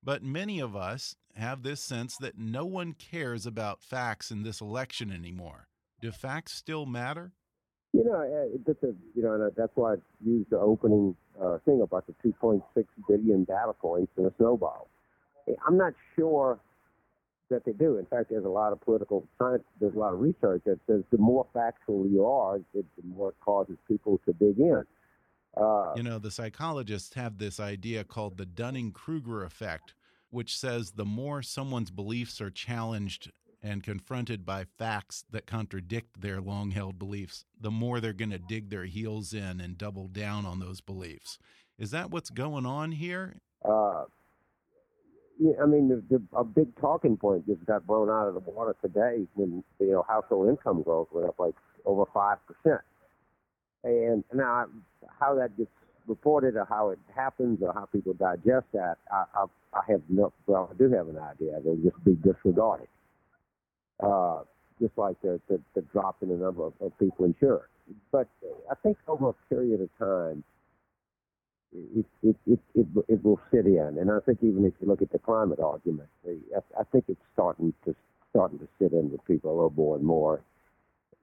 But 0.02 0.22
many 0.22 0.60
of 0.60 0.76
us 0.76 1.16
have 1.36 1.62
this 1.62 1.80
sense 1.80 2.16
that 2.18 2.38
no 2.38 2.64
one 2.64 2.94
cares 2.94 3.46
about 3.46 3.82
facts 3.82 4.30
in 4.30 4.42
this 4.42 4.60
election 4.60 5.12
anymore. 5.12 5.68
Do 6.00 6.12
facts 6.12 6.52
still 6.52 6.86
matter? 6.86 7.32
You 7.92 8.04
know, 8.04 8.14
uh, 8.14 8.58
that's 8.66 8.82
a, 8.82 8.94
you 9.14 9.22
know, 9.22 9.50
that's 9.56 9.72
why 9.74 9.94
I 9.94 9.96
used 10.24 10.50
the 10.50 10.58
opening 10.58 11.16
uh, 11.42 11.58
thing 11.64 11.80
about 11.82 12.06
the 12.06 12.14
2.6 12.24 12.62
billion 13.08 13.44
data 13.44 13.72
points 13.72 14.12
in 14.18 14.26
a 14.26 14.32
snowball. 14.36 14.88
I'm 15.66 15.78
not 15.78 15.94
sure 16.14 16.60
that 17.50 17.64
they 17.64 17.72
do. 17.72 17.96
In 17.96 18.04
fact, 18.06 18.30
there's 18.30 18.44
a 18.44 18.48
lot 18.48 18.72
of 18.72 18.80
political 18.82 19.26
science, 19.38 19.62
there's 19.80 19.94
a 19.94 19.98
lot 19.98 20.12
of 20.12 20.20
research 20.20 20.62
that 20.66 20.78
says 20.86 21.02
the 21.10 21.18
more 21.18 21.46
factual 21.54 22.06
you 22.06 22.26
are, 22.26 22.60
the 22.74 22.84
more 23.02 23.30
it 23.30 23.36
causes 23.42 23.76
people 23.86 24.20
to 24.26 24.32
dig 24.34 24.58
in. 24.58 24.82
Uh, 25.56 25.92
you 25.96 26.02
know, 26.02 26.18
the 26.18 26.30
psychologists 26.30 27.14
have 27.14 27.38
this 27.38 27.58
idea 27.58 28.04
called 28.04 28.36
the 28.36 28.46
Dunning 28.46 28.92
Kruger 28.92 29.44
effect, 29.44 29.94
which 30.30 30.56
says 30.56 30.92
the 30.92 31.04
more 31.04 31.42
someone's 31.42 31.90
beliefs 31.90 32.40
are 32.40 32.50
challenged 32.50 33.32
and 33.62 33.82
confronted 33.82 34.46
by 34.46 34.64
facts 34.64 35.24
that 35.30 35.46
contradict 35.46 36.20
their 36.20 36.40
long 36.40 36.70
held 36.70 36.98
beliefs, 36.98 37.44
the 37.60 37.70
more 37.70 38.00
they're 38.00 38.12
going 38.12 38.30
to 38.30 38.38
dig 38.38 38.70
their 38.70 38.84
heels 38.84 39.32
in 39.32 39.60
and 39.60 39.76
double 39.76 40.06
down 40.06 40.46
on 40.46 40.60
those 40.60 40.80
beliefs. 40.80 41.38
Is 41.78 41.90
that 41.90 42.10
what's 42.10 42.30
going 42.30 42.66
on 42.66 42.92
here? 42.92 43.40
Uh, 43.64 44.04
yeah, 45.38 45.52
I 45.62 45.66
mean, 45.66 45.88
the, 45.88 46.02
the, 46.10 46.36
a 46.36 46.44
big 46.44 46.68
talking 46.80 47.16
point 47.16 47.46
just 47.46 47.64
got 47.64 47.86
blown 47.86 48.10
out 48.10 48.28
of 48.28 48.34
the 48.34 48.50
water 48.50 48.74
today 48.82 49.26
when 49.34 49.62
you 49.78 49.92
know 49.92 50.04
household 50.08 50.48
income 50.48 50.82
growth 50.82 51.08
went 51.12 51.28
up 51.28 51.38
like 51.38 51.54
over 51.84 52.04
five 52.12 52.38
percent. 52.46 52.80
And 53.84 54.24
now, 54.34 54.66
how 55.18 55.34
that 55.34 55.56
gets 55.56 55.70
reported 56.06 56.56
or 56.56 56.66
how 56.68 56.90
it 56.90 56.98
happens 57.14 57.58
or 57.62 57.72
how 57.72 57.86
people 57.86 58.14
digest 58.14 58.66
that, 58.72 58.96
I, 59.12 59.24
I, 59.34 59.44
I 59.74 59.80
have 59.88 60.02
no, 60.08 60.32
well, 60.46 60.70
I 60.72 60.76
do 60.76 60.90
have 60.90 61.08
an 61.08 61.18
idea. 61.18 61.60
They'll 61.64 61.76
just 61.76 62.02
be 62.04 62.14
disregarded. 62.14 62.88
Uh, 64.00 64.40
just 64.80 64.96
like 64.96 65.20
the, 65.22 65.40
the, 65.48 65.60
the 65.74 65.82
drop 65.92 66.16
in 66.22 66.28
the 66.28 66.36
number 66.36 66.64
of, 66.64 66.72
of 66.80 66.96
people 66.98 67.24
insured. 67.24 67.68
But 68.12 68.28
I 68.70 68.74
think 68.82 68.96
over 69.08 69.30
a 69.30 69.34
period 69.48 69.80
of 69.80 69.88
time, 69.98 70.44
it, 71.74 72.06
it, 72.22 72.36
it, 72.46 72.60
it, 72.74 72.86
it 73.08 73.24
will 73.24 73.40
sit 73.50 73.66
in. 73.66 73.96
And 73.98 74.10
I 74.10 74.18
think 74.24 74.38
even 74.42 74.64
if 74.64 74.72
you 74.80 74.86
look 74.86 75.02
at 75.02 75.10
the 75.10 75.18
climate 75.18 75.58
argument, 75.60 76.08
I, 76.26 76.58
I 76.78 76.84
think 76.92 77.04
it's 77.08 77.20
starting 77.32 77.74
to 77.84 77.94
starting 78.30 78.58
to 78.58 78.68
sit 78.78 78.92
in 78.92 79.10
with 79.10 79.24
people 79.24 79.50
a 79.50 79.54
little 79.54 79.72
more 79.74 79.96
and 79.96 80.04
more. 80.04 80.42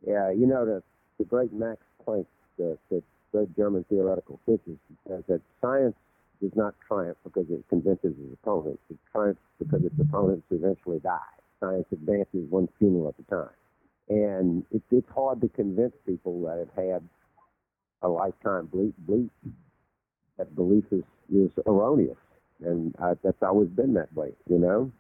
Yeah, 0.06 0.32
you 0.32 0.46
know 0.46 0.66
the 0.66 0.84
the 1.18 1.24
great 1.24 1.54
Max 1.54 1.80
Planck, 2.06 2.26
the, 2.58 2.78
the 2.90 3.02
great 3.32 3.56
German 3.56 3.86
theoretical 3.90 4.40
physicist 4.46 4.80
says 5.08 5.24
that 5.28 5.42
science 5.62 5.96
does 6.42 6.52
not 6.56 6.76
triumph 6.88 7.18
because 7.24 7.46
it 7.50 7.64
convinces 7.70 8.14
its 8.18 8.34
opponents. 8.42 8.82
It 8.90 8.98
triumphs 9.12 9.42
because 9.60 9.84
its 9.84 9.96
opponents 10.00 10.46
eventually 10.52 11.00
die. 11.00 11.20
Science 11.60 11.86
advances 11.92 12.50
one 12.50 12.68
funeral 12.78 13.10
at 13.10 13.26
a 13.26 13.30
time. 13.30 13.56
And 14.10 14.64
it, 14.72 14.82
it's 14.92 15.10
hard 15.14 15.42
to 15.42 15.50
convince 15.50 15.94
people 16.06 16.42
that 16.44 16.60
have 16.60 16.86
had 16.86 17.04
a 18.02 18.08
lifetime 18.08 18.68
belief, 18.68 19.30
that 20.38 20.56
belief 20.56 20.84
is, 20.92 21.04
is 21.34 21.52
erroneous. 21.66 22.18
And 22.64 22.96
I, 23.02 23.14
that's 23.24 23.42
always 23.42 23.70
been 23.70 23.94
that 23.96 24.14
way, 24.14 24.32
you 24.50 24.60
know? 24.60 24.92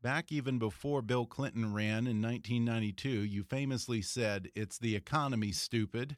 Back 0.00 0.30
even 0.30 0.58
before 0.58 1.02
Bill 1.02 1.26
Clinton 1.26 1.74
ran 1.74 2.06
in 2.06 2.22
1992, 2.22 3.08
you 3.08 3.42
famously 3.42 4.00
said, 4.00 4.48
It's 4.54 4.78
the 4.78 4.94
economy, 4.94 5.50
stupid. 5.50 6.16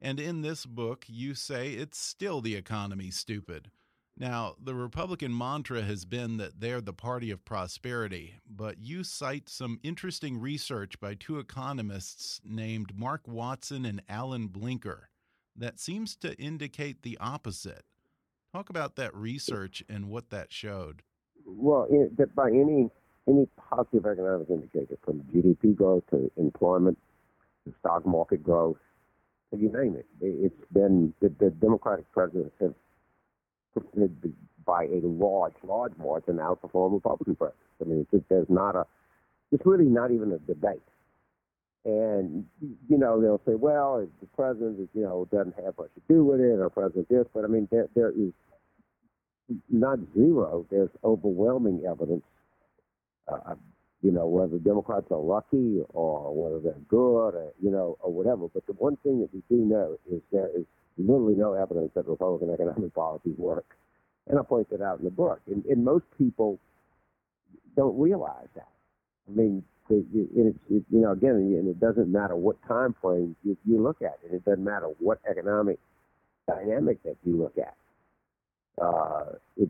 And 0.00 0.18
in 0.18 0.42
this 0.42 0.64
book, 0.64 1.04
you 1.08 1.34
say 1.34 1.72
it's 1.72 1.98
still 1.98 2.40
the 2.40 2.56
economy, 2.56 3.10
stupid. 3.10 3.70
Now, 4.16 4.54
the 4.62 4.74
Republican 4.74 5.36
mantra 5.36 5.82
has 5.82 6.04
been 6.04 6.36
that 6.38 6.60
they're 6.60 6.80
the 6.80 6.92
party 6.92 7.30
of 7.30 7.44
prosperity, 7.44 8.34
but 8.48 8.78
you 8.78 9.02
cite 9.02 9.48
some 9.48 9.80
interesting 9.82 10.38
research 10.38 11.00
by 11.00 11.14
two 11.14 11.38
economists 11.38 12.40
named 12.44 12.92
Mark 12.94 13.22
Watson 13.26 13.84
and 13.84 14.02
Alan 14.08 14.48
Blinder 14.48 15.08
that 15.56 15.78
seems 15.78 16.16
to 16.16 16.34
indicate 16.36 17.02
the 17.02 17.16
opposite. 17.18 17.84
Talk 18.52 18.68
about 18.68 18.96
that 18.96 19.14
research 19.14 19.82
and 19.88 20.08
what 20.08 20.30
that 20.30 20.52
showed. 20.52 21.02
Well, 21.46 21.86
that 22.16 22.34
by 22.34 22.48
any 22.48 22.90
any 23.28 23.46
positive 23.70 24.06
economic 24.06 24.50
indicator, 24.50 24.98
from 25.04 25.20
GDP 25.20 25.76
growth 25.76 26.02
to 26.10 26.30
employment 26.36 26.98
to 27.64 27.74
stock 27.78 28.04
market 28.04 28.42
growth 28.42 28.78
you 29.58 29.72
name 29.72 29.96
it. 29.96 30.06
It's 30.20 30.72
been 30.72 31.12
the, 31.20 31.32
the 31.40 31.50
Democratic 31.50 32.10
presidents 32.12 32.54
have 32.60 32.74
by 34.64 34.84
a 34.84 35.00
large, 35.02 35.54
large 35.64 35.92
margin 35.98 36.36
outperformed 36.36 36.94
Republican 36.94 37.36
presidents. 37.36 37.64
I 37.80 37.84
mean, 37.84 38.06
it's, 38.12 38.24
there's 38.28 38.46
not 38.48 38.76
a, 38.76 38.84
it's 39.52 39.64
really 39.64 39.86
not 39.86 40.10
even 40.10 40.32
a 40.32 40.38
debate. 40.38 40.82
And 41.84 42.44
you 42.60 42.98
know 42.98 43.20
they'll 43.20 43.40
say, 43.46 43.54
well, 43.54 44.06
the 44.20 44.26
president, 44.36 44.90
you 44.92 45.02
know, 45.02 45.26
doesn't 45.32 45.54
have 45.64 45.78
much 45.78 45.88
to 45.94 46.02
do 46.08 46.24
with 46.24 46.40
it, 46.40 46.58
or 46.60 46.68
president 46.68 47.08
this, 47.08 47.26
but 47.34 47.44
I 47.44 47.46
mean, 47.46 47.68
there, 47.70 47.88
there 47.94 48.10
is 48.10 48.32
not 49.70 49.98
zero. 50.14 50.66
There's 50.70 50.90
overwhelming 51.02 51.84
evidence 51.88 52.22
uh, 53.28 53.54
you 54.02 54.10
know, 54.10 54.26
whether 54.26 54.58
Democrats 54.58 55.06
are 55.10 55.18
lucky 55.18 55.80
or 55.90 56.34
whether 56.34 56.60
they're 56.60 56.82
good, 56.88 57.34
or, 57.34 57.52
you 57.62 57.70
know, 57.70 57.98
or 58.00 58.12
whatever. 58.12 58.48
But 58.52 58.66
the 58.66 58.72
one 58.72 58.96
thing 59.02 59.20
that 59.20 59.32
we 59.32 59.42
do 59.48 59.62
know 59.62 59.98
is 60.10 60.20
there 60.32 60.48
is 60.56 60.64
literally 60.96 61.34
no 61.34 61.54
evidence 61.54 61.90
that 61.94 62.06
Republican 62.06 62.50
economic 62.50 62.94
policies 62.94 63.34
work. 63.36 63.76
And 64.26 64.38
I 64.38 64.42
point 64.42 64.70
that 64.70 64.80
out 64.80 64.98
in 64.98 65.04
the 65.04 65.10
book. 65.10 65.40
And, 65.46 65.64
and 65.66 65.84
most 65.84 66.04
people 66.16 66.58
don't 67.76 67.98
realize 67.98 68.48
that. 68.54 68.68
I 69.28 69.36
mean, 69.36 69.64
it, 69.90 70.04
it, 70.14 70.56
it, 70.70 70.84
you 70.90 71.00
know, 71.00 71.12
again, 71.12 71.34
and 71.34 71.68
it 71.68 71.80
doesn't 71.80 72.10
matter 72.10 72.36
what 72.36 72.56
time 72.66 72.94
frame 73.02 73.36
you, 73.42 73.56
you 73.66 73.82
look 73.82 74.02
at 74.02 74.18
it. 74.24 74.34
It 74.34 74.44
doesn't 74.44 74.64
matter 74.64 74.86
what 74.98 75.18
economic 75.28 75.78
dynamic 76.46 77.02
that 77.02 77.16
you 77.24 77.36
look 77.36 77.58
at. 77.58 77.74
Uh, 78.80 79.24
it, 79.56 79.68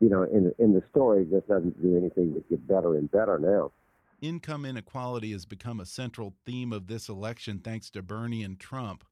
you 0.00 0.08
know, 0.08 0.22
in 0.22 0.52
in 0.58 0.72
the 0.72 0.82
story, 0.90 1.26
just 1.30 1.48
doesn't 1.48 1.80
do 1.82 1.96
anything 1.96 2.32
but 2.32 2.48
get 2.48 2.66
better 2.66 2.96
and 2.96 3.10
better 3.10 3.38
now. 3.38 3.72
Income 4.20 4.66
inequality 4.66 5.32
has 5.32 5.44
become 5.44 5.80
a 5.80 5.86
central 5.86 6.34
theme 6.46 6.72
of 6.72 6.86
this 6.86 7.08
election, 7.08 7.58
thanks 7.58 7.90
to 7.90 8.02
Bernie 8.02 8.44
and 8.44 8.58
Trump. 8.58 9.04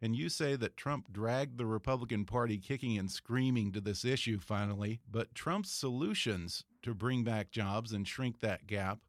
And 0.00 0.14
you 0.14 0.28
say 0.28 0.56
that 0.56 0.76
Trump 0.76 1.12
dragged 1.12 1.58
the 1.58 1.66
Republican 1.66 2.24
Party 2.24 2.58
kicking 2.58 2.98
and 2.98 3.10
screaming 3.10 3.72
to 3.72 3.80
this 3.80 4.04
issue 4.04 4.38
finally, 4.38 5.00
but 5.10 5.34
Trump's 5.34 5.70
solutions 5.70 6.64
to 6.82 6.94
bring 6.94 7.24
back 7.24 7.50
jobs 7.50 7.92
and 7.92 8.06
shrink 8.06 8.40
that 8.40 8.66
gap 8.66 9.00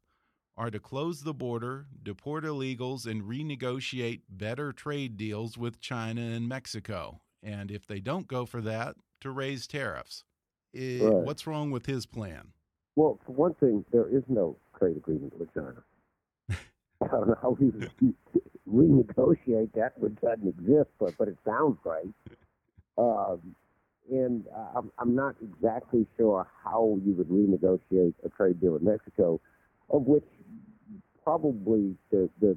are 0.56 0.70
to 0.70 0.80
close 0.80 1.22
the 1.22 1.34
border, 1.34 1.86
deport 2.02 2.44
illegals, 2.44 3.06
and 3.06 3.22
renegotiate 3.22 4.22
better 4.28 4.72
trade 4.72 5.16
deals 5.16 5.56
with 5.56 5.80
China 5.80 6.20
and 6.20 6.48
Mexico. 6.48 7.20
And 7.42 7.70
if 7.70 7.86
they 7.86 8.00
don't 8.00 8.26
go 8.26 8.44
for 8.44 8.60
that, 8.62 8.96
to 9.20 9.30
raise 9.30 9.66
tariffs. 9.66 10.24
It, 10.72 11.02
right. 11.02 11.24
What's 11.24 11.46
wrong 11.46 11.70
with 11.70 11.86
his 11.86 12.06
plan? 12.06 12.52
Well, 12.96 13.18
for 13.24 13.32
one 13.32 13.54
thing, 13.54 13.84
there 13.92 14.08
is 14.08 14.22
no 14.28 14.56
trade 14.78 14.96
agreement 14.96 15.38
with 15.38 15.52
China. 15.54 15.82
I 17.02 17.06
don't 17.06 17.28
know 17.28 17.38
how 17.40 17.56
we 17.58 17.70
renegotiate 18.68 19.72
that, 19.74 19.92
which 19.98 20.14
doesn't 20.16 20.48
exist, 20.48 20.90
but 20.98 21.16
but 21.16 21.28
it 21.28 21.38
sounds 21.44 21.78
great. 21.82 22.12
Um, 22.96 23.54
and 24.10 24.44
I'm, 24.74 24.90
I'm 24.98 25.14
not 25.14 25.36
exactly 25.42 26.06
sure 26.16 26.46
how 26.64 26.98
you 27.04 27.12
would 27.14 27.28
renegotiate 27.28 28.14
a 28.24 28.28
trade 28.30 28.60
deal 28.60 28.72
with 28.72 28.82
Mexico, 28.82 29.40
of 29.90 30.02
which 30.02 30.24
probably 31.22 31.94
the 32.10 32.28
the 32.40 32.56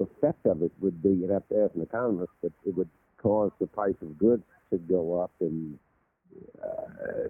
effect 0.00 0.44
of 0.46 0.62
it 0.62 0.72
would 0.80 1.02
be 1.02 1.10
you'd 1.10 1.30
have 1.30 1.46
to 1.48 1.64
ask 1.64 1.74
an 1.74 1.82
economist, 1.82 2.32
but 2.42 2.52
it 2.66 2.76
would 2.76 2.88
cause 3.18 3.50
the 3.60 3.66
price 3.66 3.94
of 4.02 4.18
goods 4.18 4.42
to 4.70 4.78
go 4.78 5.20
up, 5.20 5.32
and 5.40 5.78
uh, 6.62 7.28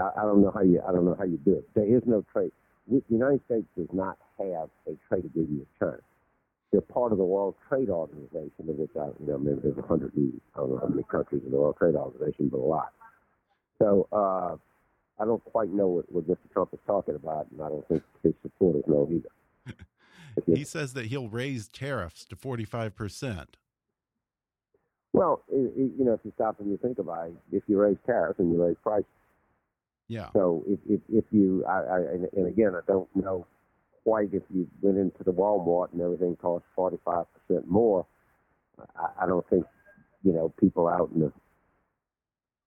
I, 0.00 0.20
I 0.20 0.22
don't 0.22 0.42
know 0.42 0.50
how 0.52 0.62
you 0.62 0.82
I 0.86 0.92
don't 0.92 1.04
know 1.04 1.16
how 1.18 1.24
you 1.24 1.38
do 1.38 1.54
it. 1.54 1.68
There 1.74 1.86
is 1.86 2.02
no 2.06 2.24
trade. 2.32 2.52
The 2.90 3.02
United 3.08 3.40
States 3.46 3.66
does 3.76 3.88
not 3.92 4.16
have 4.38 4.70
a 4.86 4.96
trade 5.08 5.24
agreement 5.24 5.60
with 5.60 5.78
China. 5.78 6.02
They're 6.72 6.80
part 6.80 7.12
of 7.12 7.18
the 7.18 7.24
World 7.24 7.54
Trade 7.68 7.88
Organization, 7.88 8.68
of 8.68 8.76
which 8.76 8.90
I, 8.98 9.06
you 9.20 9.26
know, 9.26 9.38
maybe 9.38 9.60
there's 9.62 9.78
a 9.78 9.82
hundred 9.82 10.12
I 10.16 10.58
don't 10.58 10.70
know 10.70 10.78
how 10.78 10.88
many 10.88 11.02
countries 11.10 11.42
in 11.44 11.50
the 11.50 11.56
World 11.56 11.76
Trade 11.78 11.94
Organization, 11.94 12.48
but 12.48 12.58
a 12.58 12.60
lot. 12.60 12.92
So 13.78 14.08
uh, 14.12 14.56
I 15.20 15.24
don't 15.24 15.42
quite 15.44 15.70
know 15.70 15.88
what, 15.88 16.12
what 16.12 16.28
Mr. 16.28 16.52
Trump 16.52 16.70
is 16.72 16.80
talking 16.86 17.14
about, 17.14 17.46
and 17.50 17.62
I 17.62 17.68
don't 17.68 17.86
think 17.88 18.02
his 18.22 18.34
supporters 18.42 18.84
know 18.86 19.08
either. 19.10 19.74
he 20.54 20.64
says 20.64 20.92
that 20.94 21.06
he'll 21.06 21.28
raise 21.28 21.68
tariffs 21.68 22.24
to 22.26 22.36
45 22.36 22.94
percent. 22.94 23.56
Well, 25.12 25.42
it, 25.48 25.72
it, 25.76 25.92
you 25.98 26.04
know, 26.04 26.12
if 26.12 26.20
you 26.24 26.32
stop 26.34 26.60
and 26.60 26.70
you 26.70 26.76
think 26.76 26.98
about 26.98 27.28
it, 27.28 27.34
if 27.52 27.62
you 27.66 27.78
raise 27.78 27.96
tariffs 28.06 28.38
and 28.38 28.52
you 28.52 28.62
raise 28.62 28.76
prices. 28.82 29.06
Yeah. 30.08 30.28
So 30.32 30.64
if 30.66 30.78
if, 30.88 31.00
if 31.08 31.24
you, 31.30 31.64
I, 31.66 31.80
I 31.80 31.98
and, 31.98 32.28
and 32.34 32.46
again, 32.46 32.72
I 32.74 32.80
don't 32.86 33.08
know 33.14 33.46
quite 34.04 34.32
if 34.32 34.42
you 34.54 34.66
went 34.80 34.96
into 34.96 35.22
the 35.22 35.32
Walmart 35.32 35.92
and 35.92 36.00
everything 36.00 36.34
cost 36.36 36.64
45% 36.76 37.26
more, 37.66 38.06
I, 38.96 39.24
I 39.24 39.26
don't 39.26 39.46
think, 39.50 39.66
you 40.22 40.32
know, 40.32 40.52
people 40.58 40.88
out 40.88 41.10
in 41.14 41.20
the, 41.20 41.32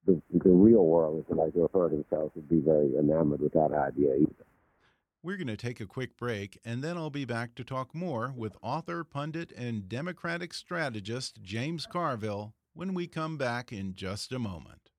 the, 0.05 0.21
the 0.31 0.49
real 0.49 0.85
world, 0.85 1.25
as 1.27 1.35
like 1.35 1.53
they 1.53 1.61
refer 1.61 1.89
to 1.89 1.95
themselves, 1.95 2.31
would 2.35 2.47
be 2.47 2.59
very 2.59 2.95
enamored 2.95 3.41
with 3.41 3.53
that 3.53 3.71
idea 3.73 4.15
either. 4.17 4.45
We're 5.23 5.37
going 5.37 5.45
to 5.45 5.57
take 5.57 5.79
a 5.79 5.85
quick 5.85 6.17
break, 6.17 6.59
and 6.65 6.83
then 6.83 6.97
I'll 6.97 7.11
be 7.11 7.25
back 7.25 7.53
to 7.53 7.63
talk 7.63 7.93
more 7.93 8.33
with 8.35 8.57
author, 8.63 9.03
pundit, 9.03 9.51
and 9.55 9.87
Democratic 9.87 10.51
strategist 10.51 11.43
James 11.43 11.85
Carville 11.85 12.55
when 12.73 12.95
we 12.95 13.05
come 13.05 13.37
back 13.37 13.71
in 13.71 13.93
just 13.93 14.31
a 14.31 14.39
moment. 14.39 14.89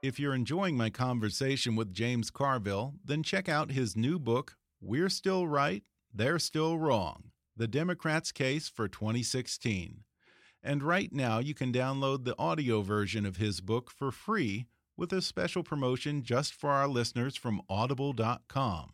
If 0.00 0.20
you're 0.20 0.32
enjoying 0.32 0.76
my 0.76 0.90
conversation 0.90 1.74
with 1.74 1.92
James 1.92 2.30
Carville, 2.30 2.94
then 3.04 3.24
check 3.24 3.48
out 3.48 3.72
his 3.72 3.96
new 3.96 4.20
book, 4.20 4.54
We're 4.80 5.08
Still 5.08 5.48
Right, 5.48 5.82
They're 6.14 6.38
Still 6.38 6.78
Wrong 6.78 7.32
The 7.56 7.66
Democrats' 7.66 8.30
Case 8.30 8.68
for 8.68 8.86
2016. 8.86 10.04
And 10.62 10.84
right 10.84 11.12
now, 11.12 11.40
you 11.40 11.54
can 11.54 11.72
download 11.72 12.24
the 12.24 12.38
audio 12.38 12.82
version 12.82 13.26
of 13.26 13.38
his 13.38 13.60
book 13.60 13.90
for 13.90 14.12
free 14.12 14.66
with 15.02 15.12
a 15.12 15.20
special 15.20 15.64
promotion 15.64 16.22
just 16.22 16.54
for 16.54 16.70
our 16.70 16.86
listeners 16.86 17.36
from 17.36 17.60
audible.com. 17.68 18.92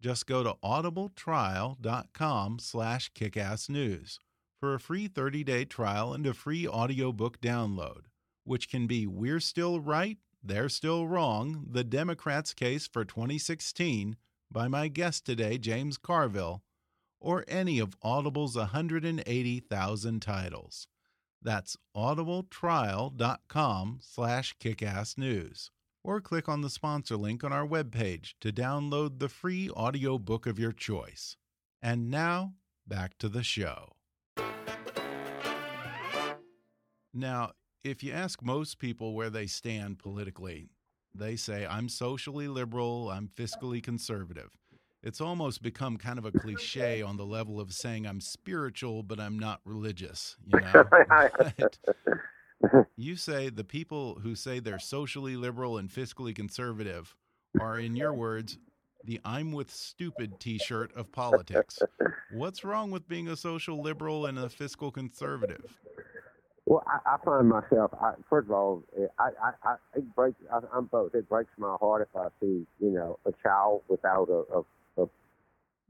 Just 0.00 0.24
go 0.28 0.44
to 0.44 0.54
audibletrial.com 0.62 2.58
slash 2.60 3.10
kickassnews 3.12 4.18
for 4.60 4.74
a 4.74 4.78
free 4.78 5.08
30-day 5.08 5.64
trial 5.64 6.14
and 6.14 6.24
a 6.28 6.32
free 6.32 6.68
audiobook 6.68 7.40
download, 7.40 8.02
which 8.44 8.70
can 8.70 8.86
be 8.86 9.04
We're 9.04 9.40
Still 9.40 9.80
Right, 9.80 10.18
they're 10.44 10.68
Still 10.68 11.08
Wrong 11.08 11.66
The 11.68 11.82
Democrats' 11.82 12.54
Case 12.54 12.86
for 12.86 13.04
2016 13.04 14.14
by 14.48 14.68
my 14.68 14.86
guest 14.86 15.26
today, 15.26 15.58
James 15.58 15.98
Carville, 15.98 16.62
or 17.18 17.44
any 17.48 17.80
of 17.80 17.96
Audible's 18.00 18.54
180,000 18.54 20.22
titles. 20.22 20.86
That's 21.42 21.76
audibletrial.com 21.96 23.98
slash 24.00 24.56
kickassnews. 24.58 25.70
Or 26.04 26.20
click 26.20 26.48
on 26.48 26.62
the 26.62 26.70
sponsor 26.70 27.16
link 27.16 27.44
on 27.44 27.52
our 27.52 27.66
webpage 27.66 28.34
to 28.40 28.52
download 28.52 29.18
the 29.18 29.28
free 29.28 29.70
audiobook 29.70 30.46
of 30.46 30.58
your 30.58 30.72
choice. 30.72 31.36
And 31.80 32.10
now, 32.10 32.54
back 32.86 33.18
to 33.18 33.28
the 33.28 33.42
show. 33.42 33.92
Now, 37.14 37.52
if 37.84 38.02
you 38.02 38.12
ask 38.12 38.42
most 38.42 38.78
people 38.78 39.14
where 39.14 39.30
they 39.30 39.46
stand 39.46 39.98
politically, 39.98 40.70
they 41.14 41.36
say, 41.36 41.66
I'm 41.66 41.88
socially 41.88 42.48
liberal, 42.48 43.10
I'm 43.10 43.28
fiscally 43.28 43.82
conservative. 43.82 44.50
It's 45.02 45.20
almost 45.20 45.62
become 45.62 45.96
kind 45.96 46.18
of 46.18 46.24
a 46.24 46.32
cliche 46.32 47.02
on 47.02 47.16
the 47.16 47.26
level 47.26 47.60
of 47.60 47.72
saying 47.72 48.06
I'm 48.06 48.20
spiritual, 48.20 49.02
but 49.02 49.18
I'm 49.18 49.38
not 49.38 49.60
religious. 49.64 50.36
You 50.46 50.60
know? 50.72 50.84
you 52.96 53.16
say 53.16 53.48
the 53.48 53.64
people 53.64 54.18
who 54.22 54.34
say 54.34 54.60
they're 54.60 54.78
socially 54.78 55.36
liberal 55.36 55.78
and 55.78 55.90
fiscally 55.90 56.34
conservative 56.34 57.14
are, 57.60 57.78
in 57.78 57.96
your 57.96 58.14
words, 58.14 58.58
the 59.04 59.20
I'm 59.24 59.52
with 59.52 59.70
stupid 59.70 60.38
t 60.38 60.58
shirt 60.58 60.94
of 60.96 61.10
politics. 61.10 61.78
What's 62.32 62.64
wrong 62.64 62.90
with 62.90 63.08
being 63.08 63.28
a 63.28 63.36
social 63.36 63.82
liberal 63.82 64.26
and 64.26 64.38
a 64.38 64.48
fiscal 64.48 64.90
conservative? 64.90 65.78
Well, 66.66 66.84
I, 66.86 67.14
I 67.14 67.16
find 67.24 67.48
myself. 67.48 67.90
I, 68.00 68.12
first 68.30 68.46
of 68.46 68.52
all, 68.52 68.84
eh, 68.96 69.06
I, 69.18 69.30
I, 69.42 69.52
I 69.64 69.74
it 69.96 70.14
breaks. 70.14 70.38
I, 70.52 70.60
I'm 70.72 70.86
both. 70.86 71.14
It 71.14 71.28
breaks 71.28 71.50
my 71.58 71.76
heart 71.80 72.08
if 72.08 72.16
I 72.16 72.28
see, 72.40 72.64
you 72.78 72.90
know, 72.90 73.18
a 73.26 73.32
child 73.42 73.82
without 73.88 74.28
a, 74.28 74.58
a, 74.58 74.62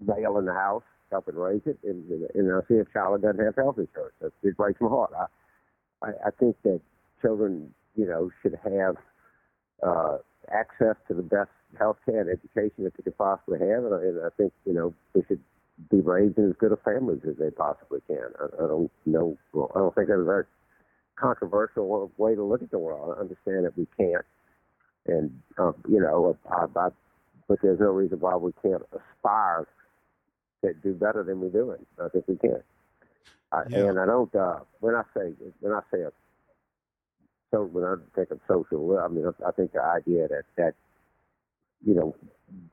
male 0.06 0.38
in 0.38 0.44
the 0.44 0.52
house 0.52 0.82
helping 1.10 1.36
raise 1.36 1.60
it, 1.66 1.78
and, 1.84 2.10
and 2.34 2.52
I 2.52 2.60
see 2.66 2.76
a 2.78 2.84
child 2.92 3.20
that 3.20 3.26
doesn't 3.26 3.44
have 3.44 3.54
health 3.54 3.78
insurance. 3.78 4.14
It, 4.22 4.32
it 4.42 4.56
breaks 4.56 4.80
my 4.80 4.88
heart. 4.88 5.12
I, 5.16 6.06
I, 6.06 6.10
I 6.26 6.30
think 6.40 6.56
that 6.64 6.80
children, 7.20 7.72
you 7.94 8.06
know, 8.06 8.30
should 8.42 8.58
have 8.64 8.96
uh, 9.86 10.18
access 10.52 10.96
to 11.08 11.14
the 11.14 11.22
best 11.22 11.50
health 11.78 11.98
care 12.04 12.20
and 12.20 12.30
education 12.30 12.84
that 12.84 12.96
they 12.96 13.02
could 13.04 13.18
possibly 13.18 13.58
have, 13.58 13.84
and 13.84 13.94
I, 13.94 13.98
and 13.98 14.20
I 14.24 14.30
think, 14.36 14.52
you 14.64 14.72
know, 14.72 14.94
they 15.14 15.22
should 15.28 15.40
be 15.90 16.00
raised 16.00 16.38
in 16.38 16.48
as 16.50 16.56
good 16.58 16.72
a 16.72 16.76
families 16.76 17.20
as 17.28 17.36
they 17.38 17.50
possibly 17.50 18.00
can. 18.06 18.28
I, 18.40 18.64
I 18.64 18.66
don't 18.68 18.90
know. 19.06 19.36
I 19.54 19.78
don't 19.78 19.94
think 19.94 20.08
that's 20.08 20.20
a 20.20 20.24
very 20.24 20.44
controversial 21.16 22.10
way 22.16 22.34
to 22.34 22.42
look 22.42 22.62
at 22.62 22.70
the 22.70 22.78
world. 22.78 23.14
I 23.16 23.20
understand 23.20 23.64
that 23.64 23.76
we 23.76 23.86
can't, 23.96 24.24
and 25.06 25.30
um, 25.58 25.74
you 25.88 26.00
know, 26.00 26.36
I, 26.50 26.64
I, 26.78 26.88
but 27.48 27.58
there's 27.62 27.80
no 27.80 27.90
reason 27.90 28.20
why 28.20 28.34
we 28.36 28.52
can't 28.62 28.82
aspire 28.92 29.66
to 30.62 30.74
do 30.74 30.94
better 30.94 31.22
than 31.22 31.40
we're 31.40 31.50
doing. 31.50 31.84
I 32.02 32.08
think 32.08 32.26
we 32.28 32.36
can. 32.36 32.62
I, 33.52 33.62
yeah. 33.68 33.88
And 33.88 33.98
I 33.98 34.06
don't. 34.06 34.34
Uh, 34.34 34.60
when 34.80 34.94
I 34.94 35.02
say 35.14 35.32
when 35.60 35.72
I 35.72 35.80
say 35.92 36.00
a, 36.00 36.12
so 37.50 37.64
when 37.64 37.84
I 37.84 37.94
think 38.14 38.30
of 38.30 38.40
social, 38.48 38.98
I 38.98 39.08
mean 39.08 39.26
I 39.46 39.50
think 39.52 39.72
the 39.72 39.82
idea 39.82 40.28
that 40.28 40.44
that 40.56 40.74
you 41.84 41.94
know 41.94 42.14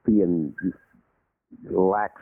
being 0.06 0.56
lax 1.70 2.22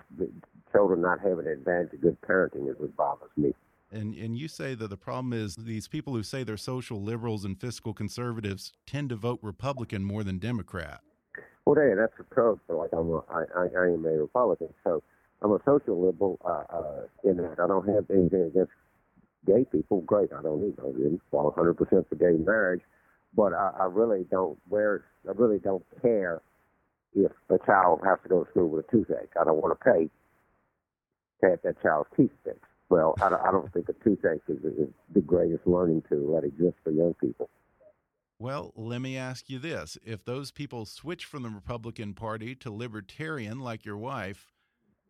children 0.72 1.02
not 1.02 1.20
having 1.20 1.46
an 1.46 1.54
advantage 1.54 1.94
of 1.94 2.02
good 2.02 2.22
parenting 2.22 2.70
is 2.70 2.76
what 2.78 2.96
bothers 2.96 3.30
me. 3.38 3.54
And 3.92 4.16
and 4.16 4.38
you 4.38 4.48
say 4.48 4.76
that 4.76 4.90
the 4.90 4.98
problem 4.98 5.34
is 5.34 5.56
these 5.56 5.88
people 5.88 6.14
who 6.14 6.24
say 6.24 6.44
they're 6.44 6.58
social 6.58 7.02
liberals 7.02 7.46
and 7.46 7.60
fiscal 7.60 7.94
conservatives 7.94 8.74
tend 8.86 9.10
to 9.10 9.16
vote 9.16 9.40
Republican 9.42 10.04
more 10.04 10.24
than 10.24 10.40
Democrat. 10.40 11.02
Well, 11.66 11.78
yeah, 11.78 11.96
that's 11.96 12.14
the 12.18 12.24
truth. 12.34 12.60
Like 12.70 12.90
I'm, 12.94 13.12
a, 13.12 13.18
I, 13.30 13.44
I, 13.56 13.64
I 13.78 13.86
am 13.88 14.06
a 14.06 14.18
Republican, 14.18 14.74
so 14.84 15.04
I'm 15.42 15.52
a 15.52 15.60
social 15.66 16.04
liberal 16.04 16.40
uh, 16.44 16.64
uh, 16.76 17.02
in 17.24 17.38
that 17.38 17.60
I 17.60 17.68
don't 17.68 17.88
have 17.88 18.06
anything 18.10 18.44
against 18.44 18.72
gay 19.46 19.66
people. 19.72 20.02
Great, 20.02 20.30
I 20.32 20.42
don't 20.42 20.76
no 20.78 21.20
fall 21.32 21.46
100 21.46 21.76
percent 21.76 22.10
for 22.10 22.16
gay 22.16 22.38
marriage, 22.38 22.82
but 23.36 23.54
I, 23.54 23.72
I 23.82 23.86
really 23.86 24.26
don't 24.30 24.58
wear. 24.70 25.06
I 25.28 25.34
really 25.36 25.60
don't 25.60 25.86
care 26.02 26.42
if 27.14 27.32
a 27.50 27.58
child 27.66 28.02
has 28.06 28.18
to 28.24 28.30
go 28.30 28.44
to 28.44 28.50
school 28.52 28.70
with 28.70 28.86
a 28.88 28.92
toothache. 28.92 29.32
I 29.40 29.44
don't 29.44 29.62
want 29.62 29.78
to 29.78 29.84
pay 29.84 30.10
to 31.42 31.50
have 31.50 31.60
that 31.64 31.82
child's 31.82 32.10
teeth 32.16 32.32
fixed. 32.44 32.62
Well, 32.90 33.16
I 33.22 33.30
don't, 33.30 33.42
I 33.42 33.52
don't 33.52 33.72
think 33.74 33.90
a 33.90 33.94
toothache 34.04 34.42
is, 34.48 34.64
is 34.64 34.90
the 35.14 35.22
greatest 35.22 35.68
learning 35.68 36.04
tool 36.10 36.36
that 36.36 36.48
exists 36.48 36.80
for 36.84 36.92
young 36.92 37.14
people. 37.16 37.50
Well, 38.40 38.72
let 38.76 39.02
me 39.02 39.18
ask 39.18 39.50
you 39.50 39.60
this. 39.60 39.98
If 40.06 40.24
those 40.24 40.52
people 40.52 40.86
switch 40.86 41.26
from 41.26 41.44
the 41.44 41.50
Republican 41.50 42.14
Party 42.14 42.56
to 42.56 42.72
libertarian, 42.72 43.60
like 43.60 43.84
your 43.84 43.98
wife, 43.98 44.54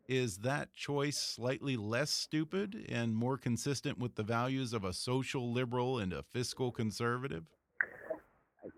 Is 0.08 0.38
that 0.38 0.72
choice 0.72 1.18
slightly 1.18 1.76
less 1.76 2.10
stupid 2.10 2.86
and 2.88 3.14
more 3.14 3.36
consistent 3.36 3.98
with 3.98 4.14
the 4.14 4.22
values 4.22 4.72
of 4.72 4.82
a 4.82 4.94
social 4.94 5.52
liberal 5.52 5.98
and 5.98 6.14
a 6.14 6.22
fiscal 6.22 6.72
conservative? 6.72 7.44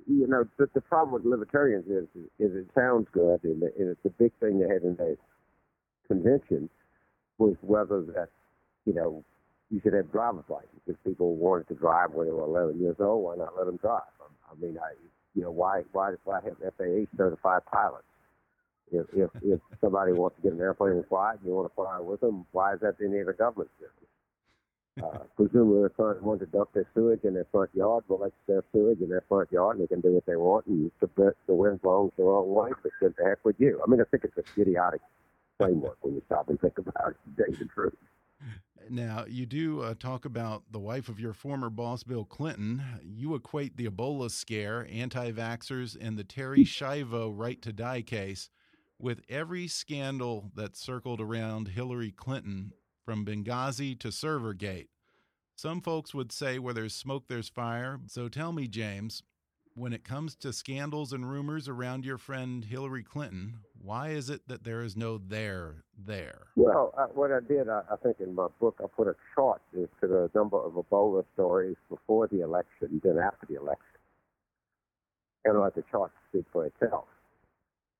You 0.08 0.26
know, 0.26 0.44
the, 0.58 0.68
the 0.74 0.80
problem 0.80 1.14
with 1.14 1.24
libertarians 1.24 1.86
is, 1.86 2.08
is 2.40 2.56
it 2.56 2.66
sounds 2.74 3.06
good, 3.12 3.44
and, 3.44 3.62
it's 3.62 4.04
a 4.04 4.10
big 4.10 4.32
thing 4.40 4.58
they 4.58 4.66
had 4.66 4.82
in 4.82 4.96
the 4.96 5.16
convention 6.08 6.68
was 7.38 7.54
whether 7.60 8.02
that, 8.02 8.30
you 8.84 8.92
know, 8.92 9.24
you 9.70 9.80
should 9.84 9.92
have 9.92 10.10
driver's 10.10 10.44
license. 10.48 10.98
People 11.04 11.36
wanted 11.36 11.68
to 11.68 11.74
drive 11.74 12.10
when 12.10 12.26
they 12.26 12.32
were 12.32 12.42
11 12.42 12.80
years 12.80 12.96
old, 12.98 13.22
why 13.22 13.36
not 13.36 13.56
let 13.56 13.66
them 13.66 13.76
drive? 13.76 14.02
I, 14.20 14.52
I 14.52 14.60
mean, 14.60 14.76
I, 14.78 14.94
you 15.36 15.42
know, 15.42 15.52
why, 15.52 15.82
why, 15.92 16.14
why 16.24 16.40
have 16.42 16.56
FAA 16.76 17.06
certified 17.16 17.62
pilots? 17.72 18.09
If, 18.92 19.06
if, 19.12 19.30
if 19.42 19.60
somebody 19.80 20.12
wants 20.12 20.36
to 20.36 20.42
get 20.42 20.52
an 20.52 20.60
airplane 20.60 20.92
and 20.92 21.06
fly 21.06 21.32
and 21.32 21.40
you 21.44 21.52
want 21.52 21.70
to 21.70 21.74
fly 21.74 22.00
with 22.00 22.20
them, 22.20 22.46
why 22.52 22.74
is 22.74 22.80
that 22.80 22.96
any 23.04 23.20
of 23.20 23.26
the 23.26 23.32
government's 23.32 23.72
business? 23.78 24.10
Uh, 25.02 25.18
presumably, 25.36 25.80
they're 25.80 25.88
trying 25.90 26.18
to 26.18 26.24
want 26.24 26.40
to 26.40 26.46
dump 26.46 26.70
their 26.74 26.86
sewage 26.94 27.20
in 27.24 27.34
their 27.34 27.46
front 27.52 27.70
yard. 27.74 28.04
Well, 28.08 28.18
that's 28.18 28.34
their 28.46 28.64
sewage 28.72 29.00
in 29.00 29.08
their 29.08 29.24
front 29.28 29.50
yard, 29.52 29.76
and 29.76 29.84
they 29.84 29.88
can 29.88 30.00
do 30.00 30.12
what 30.12 30.26
they 30.26 30.36
want. 30.36 30.66
And 30.66 30.90
the, 31.00 31.34
the 31.46 31.54
wind 31.54 31.80
blows 31.82 32.10
the 32.16 32.24
wrong 32.24 32.52
way, 32.52 32.70
but 32.82 32.92
good 33.00 33.14
the 33.16 33.24
heck 33.24 33.44
with 33.44 33.56
you. 33.58 33.80
I 33.84 33.88
mean, 33.88 34.00
I 34.00 34.04
think 34.10 34.24
it's 34.24 34.36
an 34.36 34.44
idiotic 34.60 35.00
framework 35.58 35.98
when 36.00 36.14
you 36.14 36.22
stop 36.26 36.48
and 36.48 36.60
think 36.60 36.78
about 36.78 37.10
it, 37.10 37.16
tell 37.36 37.58
the 37.58 37.64
truth. 37.66 37.94
Now, 38.88 39.24
you 39.28 39.46
do 39.46 39.82
uh, 39.82 39.94
talk 39.98 40.24
about 40.24 40.64
the 40.72 40.80
wife 40.80 41.08
of 41.08 41.20
your 41.20 41.32
former 41.32 41.70
boss, 41.70 42.02
Bill 42.02 42.24
Clinton. 42.24 42.82
You 43.04 43.36
equate 43.36 43.76
the 43.76 43.86
Ebola 43.86 44.30
scare, 44.30 44.88
anti 44.90 45.30
vaxxers, 45.30 45.96
and 46.00 46.18
the 46.18 46.24
Terry 46.24 46.64
Schiavo 46.64 47.32
right 47.32 47.60
to 47.62 47.72
die 47.72 48.02
case 48.02 48.50
with 49.00 49.22
every 49.28 49.66
scandal 49.66 50.50
that 50.54 50.76
circled 50.76 51.20
around 51.20 51.68
Hillary 51.68 52.10
Clinton 52.10 52.72
from 53.04 53.24
Benghazi 53.24 53.98
to 53.98 54.08
Servergate. 54.08 54.88
Some 55.56 55.80
folks 55.80 56.14
would 56.14 56.32
say 56.32 56.58
where 56.58 56.74
there's 56.74 56.94
smoke, 56.94 57.24
there's 57.28 57.48
fire. 57.48 58.00
So 58.06 58.28
tell 58.28 58.52
me, 58.52 58.68
James, 58.68 59.22
when 59.74 59.92
it 59.92 60.04
comes 60.04 60.34
to 60.36 60.52
scandals 60.52 61.12
and 61.12 61.30
rumors 61.30 61.68
around 61.68 62.04
your 62.04 62.18
friend 62.18 62.64
Hillary 62.64 63.02
Clinton, 63.02 63.60
why 63.80 64.10
is 64.10 64.28
it 64.28 64.46
that 64.48 64.64
there 64.64 64.82
is 64.82 64.96
no 64.96 65.18
there 65.18 65.84
there? 65.96 66.48
Well, 66.56 66.92
uh, 66.96 67.06
what 67.14 67.30
I 67.32 67.40
did, 67.40 67.68
I, 67.68 67.82
I, 67.90 67.96
think 67.96 68.20
in 68.20 68.34
my 68.34 68.48
book, 68.60 68.80
I 68.82 68.86
put 68.94 69.08
a 69.08 69.16
chart 69.34 69.62
as 69.74 69.88
to 70.00 70.06
the 70.06 70.30
number 70.34 70.58
of 70.58 70.72
Ebola 70.72 71.24
stories 71.34 71.76
before 71.88 72.26
the 72.26 72.42
election, 72.42 73.00
then 73.02 73.18
after 73.18 73.46
the 73.48 73.58
election. 73.60 73.84
And 75.44 75.56
I 75.56 75.60
let 75.60 75.74
the 75.74 75.84
chart 75.90 76.12
speak 76.28 76.44
for 76.52 76.66
itself. 76.66 77.04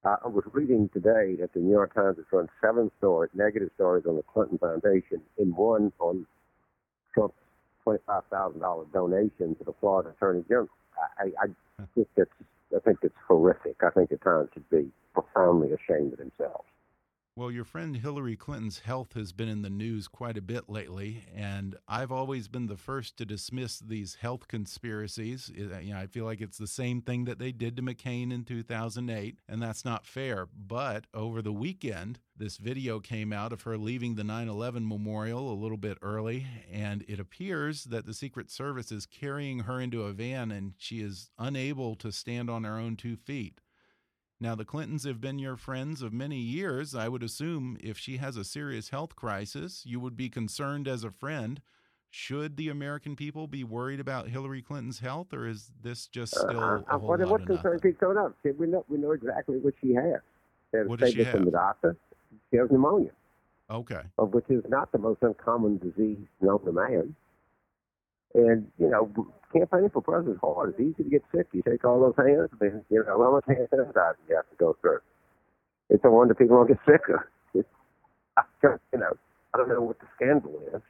Uh, 0.05 0.17
I 0.25 0.29
was 0.29 0.45
reading 0.53 0.89
today 0.95 1.37
that 1.41 1.53
the 1.53 1.61
New 1.61 1.73
York 1.73 1.95
Times 1.95 2.17
has 2.17 2.25
run 2.33 2.49
seven 2.61 2.91
stories, 2.99 3.31
negative 3.35 3.71
stories 3.75 4.05
on 4.09 4.17
the 4.17 4.23
Clinton 4.23 4.57
Foundation, 4.57 5.21
and 5.39 5.55
one 5.55 5.93
on 5.99 6.27
Trump's 7.13 7.37
twenty-five 7.85 8.23
thousand 8.31 8.61
dollar 8.61 8.85
donation 8.95 9.55
to 9.57 9.65
the 9.65 9.75
Florida 9.79 10.11
Attorney 10.11 10.43
General. 10.49 10.69
I, 11.19 11.27
I 11.43 11.47
think 11.95 12.09
that's 12.17 12.31
I 12.75 12.79
think 12.81 12.99
it's 13.03 13.15
horrific. 13.29 13.77
I 13.83 13.91
think 13.91 14.09
the 14.09 14.17
Times 14.17 14.49
should 14.55 14.69
be 14.71 14.91
profoundly 15.13 15.73
ashamed 15.73 16.15
of 16.15 16.19
themselves. 16.19 16.65
Well, 17.37 17.53
your 17.53 17.65
friend 17.65 17.97
Hillary 17.97 18.35
Clinton's 18.35 18.81
health 18.81 19.15
has 19.15 19.33
been 19.33 19.49
in 19.49 19.63
the 19.63 19.71
news 19.71 20.09
quite 20.09 20.37
a 20.37 20.43
bit 20.43 20.69
lately, 20.69 21.25
and 21.35 21.77
I've 21.87 22.11
always 22.11 22.49
been 22.49 22.67
the 22.67 22.77
first 22.77 23.17
to 23.17 23.25
dismiss 23.25 23.79
these 23.79 24.17
health 24.17 24.49
conspiracies. 24.49 25.49
Uh, 25.57 25.79
you 25.79 25.95
know, 25.95 26.01
I 26.01 26.07
feel 26.09 26.25
like 26.25 26.41
it's 26.41 26.59
the 26.59 26.67
same 26.67 27.01
thing 27.01 27.27
that 27.27 27.39
they 27.39 27.53
did 27.53 27.77
to 27.77 27.83
McCain 27.83 28.33
in 28.33 28.45
2008, 28.45 29.39
and 29.49 29.63
that's 29.63 29.85
not 29.85 30.07
fair. 30.07 30.49
But 30.53 31.07
over 31.15 31.41
the 31.41 31.53
weekend, 31.53 32.19
this 32.37 32.57
video 32.57 32.99
came 32.99 33.33
out 33.33 33.53
of 33.53 33.63
her 33.63 33.79
leaving 33.79 34.17
the 34.17 34.25
9 34.25 34.49
11 34.49 34.87
memorial 34.87 35.53
a 35.53 35.55
little 35.55 35.79
bit 35.79 35.99
early, 36.03 36.49
and 36.71 37.05
it 37.07 37.21
appears 37.21 37.85
that 37.85 38.07
the 38.07 38.15
Secret 38.15 38.51
Service 38.51 38.91
is 38.91 39.07
carrying 39.07 39.61
her 39.61 39.81
into 39.81 40.03
a 40.03 40.13
van 40.13 40.51
and 40.51 40.75
she 40.79 41.01
is 41.01 41.31
unable 41.39 41.95
to 41.95 42.11
stand 42.11 42.51
on 42.51 42.65
her 42.65 42.77
own 42.77 42.97
two 42.97 43.15
feet. 43.15 43.60
Now, 44.43 44.55
the 44.55 44.65
Clintons 44.65 45.05
have 45.05 45.21
been 45.21 45.39
your 45.39 45.57
friends 45.57 46.01
of 46.01 46.15
many 46.15 46.39
years. 46.39 46.95
I 46.95 47.09
would 47.09 47.23
assume 47.23 47.77
if 47.79 47.99
she 47.99 48.17
has 48.17 48.39
a 48.39 48.45
serious 48.45 48.89
health 48.89 49.15
crisis, 49.15 49.83
you 49.85 50.01
would 50.01 50.17
be 50.17 50.31
concerned 50.31 50.89
as 50.89 51.05
a 51.05 51.11
friend. 51.11 51.61
Should 52.09 52.57
the 52.57 52.71
American 52.71 53.17
people 53.17 53.47
be 53.47 53.65
worried 53.65 54.01
about 54.01 54.29
Hillary 54.29 54.63
Clinton's 54.63 54.99
health, 55.01 55.35
or 55.35 55.47
is 55.47 55.71
this 55.83 56.07
just 56.07 56.35
uh, 56.37 56.41
still 56.41 56.59
uh, 56.59 56.79
a 56.89 56.99
whole 56.99 57.11
what, 57.11 57.21
lot 57.21 57.29
what 57.29 57.41
of 57.43 57.47
concern 57.47 57.75
nothing? 57.75 57.93
keeps 57.93 58.01
coming 58.01 58.17
up? 58.17 58.35
We 58.43 58.67
know 58.67 58.85
we 58.89 58.99
know 58.99 59.13
exactly 59.13 59.59
what 59.59 59.75
she 59.81 59.95
has. 59.95 60.21
What 60.89 60.99
does 60.99 61.13
she 61.13 61.23
have? 61.23 61.35
from 61.35 61.45
the 61.45 61.51
doctor. 61.53 61.97
She 62.51 62.57
has 62.57 62.69
pneumonia. 62.71 63.11
Okay. 63.71 64.01
Which 64.17 64.47
is 64.49 64.65
not 64.69 64.91
the 64.91 64.99
most 64.99 65.23
uncommon 65.23 65.79
disease 65.79 66.19
known 66.41 66.65
to 66.65 66.73
man. 66.73 67.15
And, 68.35 68.69
you 68.79 68.89
know, 68.89 69.11
campaigning 69.53 69.91
for 69.91 70.03
president 70.03 70.37
is 70.37 70.41
hard. 70.41 70.71
It's 70.71 70.81
easy 70.81 71.03
to 71.05 71.11
get 71.11 71.23
sick. 71.35 71.49
You 71.53 71.63
take 71.69 71.85
all 71.85 72.01
those 72.01 72.15
hands, 72.17 72.51
and, 72.61 72.85
you 72.89 73.05
know, 73.05 73.19
how 73.23 73.33
much 73.33 73.45
hand 73.49 73.69
sanitizer 73.73 74.15
you 74.29 74.37
have 74.37 74.49
to 74.51 74.57
go 74.57 74.77
through. 74.81 75.01
It's 75.89 76.05
a 76.05 76.11
wonder 76.11 76.35
people 76.35 76.57
don't 76.57 76.69
get 76.69 76.79
sicker. 76.87 77.29
It's, 77.55 77.69
I, 78.37 78.43
you 78.93 78.99
know, 79.01 79.13
I 79.53 79.59
don't 79.59 79.69
know 79.69 79.83
what 79.83 79.99
the 79.99 80.07
scandal 80.15 80.61
is, 80.73 80.81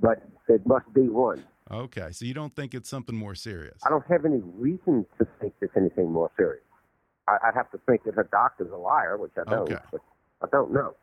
but 0.00 0.22
it 0.48 0.66
must 0.66 0.92
be 0.92 1.08
one. 1.08 1.42
Okay, 1.70 2.10
so 2.10 2.26
you 2.26 2.34
don't 2.34 2.54
think 2.54 2.74
it's 2.74 2.90
something 2.90 3.16
more 3.16 3.34
serious? 3.34 3.78
I 3.86 3.88
don't 3.88 4.04
have 4.08 4.26
any 4.26 4.40
reason 4.58 5.06
to 5.18 5.26
think 5.40 5.54
it's 5.62 5.72
anything 5.76 6.12
more 6.12 6.30
serious. 6.36 6.62
I, 7.28 7.38
I'd 7.44 7.54
have 7.54 7.70
to 7.70 7.78
think 7.88 8.04
that 8.04 8.14
her 8.14 8.28
doctor's 8.30 8.70
a 8.70 8.76
liar, 8.76 9.16
which 9.16 9.32
I 9.38 9.48
don't, 9.48 9.62
Okay. 9.72 9.80
but 9.90 10.02
I 10.42 10.46
don't 10.52 10.72
know. 10.72 10.94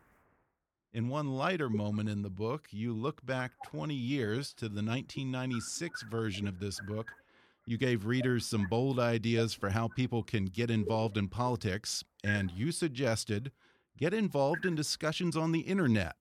In 0.92 1.08
one 1.08 1.38
lighter 1.38 1.70
moment 1.70 2.10
in 2.10 2.24
the 2.24 2.32
book, 2.32 2.70
you 2.72 2.94
look 2.94 3.24
back 3.24 3.52
20 3.62 3.94
years 3.94 4.54
to 4.56 4.66
the 4.66 4.82
1996 4.82 6.02
version 6.02 6.48
of 6.48 6.60
this 6.60 6.80
book. 6.80 7.14
You 7.64 7.78
gave 7.78 8.08
readers 8.08 8.48
some 8.48 8.66
bold 8.66 9.00
ideas 9.00 9.54
for 9.54 9.70
how 9.70 9.90
people 9.90 10.24
can 10.24 10.46
get 10.46 10.72
involved 10.72 11.16
in 11.16 11.28
politics, 11.28 12.04
and 12.24 12.50
you 12.50 12.72
suggested 12.72 13.52
get 14.00 14.16
involved 14.16 14.66
in 14.66 14.74
discussions 14.74 15.38
on 15.38 15.52
the 15.52 15.60
internet. 15.60 16.16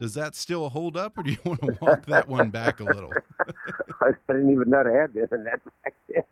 Does 0.00 0.14
that 0.14 0.34
still 0.34 0.68
hold 0.68 0.96
up, 0.96 1.16
or 1.16 1.22
do 1.22 1.30
you 1.30 1.38
want 1.44 1.60
to 1.62 1.78
walk 1.80 2.06
that 2.06 2.26
one 2.26 2.50
back 2.50 2.80
a 2.80 2.84
little? 2.84 3.12
I 4.00 4.10
didn't 4.26 4.50
even 4.50 4.68
know 4.68 4.82
they 4.82 4.94
had 4.94 5.14
the 5.14 5.22
internet 5.22 5.60
back 5.84 5.94
then. 6.08 6.24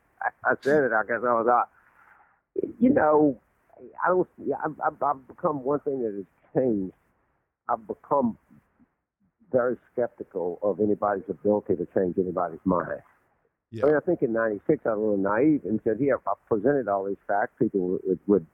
I 0.44 0.55
said 0.61 0.85
it. 0.85 0.92
I 0.92 1.05
guess 1.05 1.20
I 1.22 1.33
was 1.35 1.46
out. 1.46 1.68
You 2.81 2.90
know, 2.90 3.40
I 4.05 4.09
don't. 4.09 4.29
I've, 4.64 5.01
I've 5.01 5.29
become 5.29 5.62
one 5.62 5.79
thing 5.81 6.03
that 6.03 6.14
has 6.14 6.25
changed. 6.53 6.92
I've 7.68 7.87
become 7.87 8.38
very 9.52 9.76
skeptical 9.92 10.59
of 10.62 10.81
anybody's 10.81 11.24
ability 11.29 11.76
to 11.76 11.87
change 11.94 12.16
anybody's 12.18 12.61
mind. 12.64 13.00
Yeah. 13.70 13.85
I 13.85 13.87
mean, 13.87 13.96
I 13.96 14.00
think 14.00 14.22
in 14.22 14.33
'96 14.33 14.87
I 14.87 14.90
was 14.90 14.96
a 14.96 15.00
little 15.00 15.16
naive 15.16 15.62
and 15.64 15.81
said, 15.85 15.98
"Here, 15.98 16.20
I 16.26 16.33
presented 16.48 16.88
all 16.88 17.05
these 17.05 17.16
facts. 17.26 17.52
People 17.59 17.98
would, 18.05 18.18
would 18.26 18.46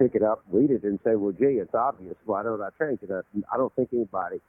pick 0.00 0.14
it 0.14 0.22
up, 0.22 0.44
read 0.50 0.70
it, 0.70 0.84
and 0.84 0.98
say, 1.04 1.16
"Well, 1.16 1.32
gee, 1.32 1.58
it's 1.60 1.74
obvious. 1.74 2.16
Why 2.24 2.42
don't 2.42 2.62
I 2.62 2.68
change 2.78 3.00
it?" 3.02 3.10
I, 3.10 3.20
I 3.52 3.56
don't 3.56 3.74
think 3.74 3.88
anybody 3.92 4.40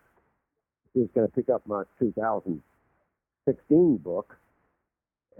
is 0.96 1.10
going 1.16 1.28
to 1.28 1.34
pick 1.34 1.50
up 1.50 1.66
my 1.66 1.84
2016 2.00 3.98
book 3.98 4.38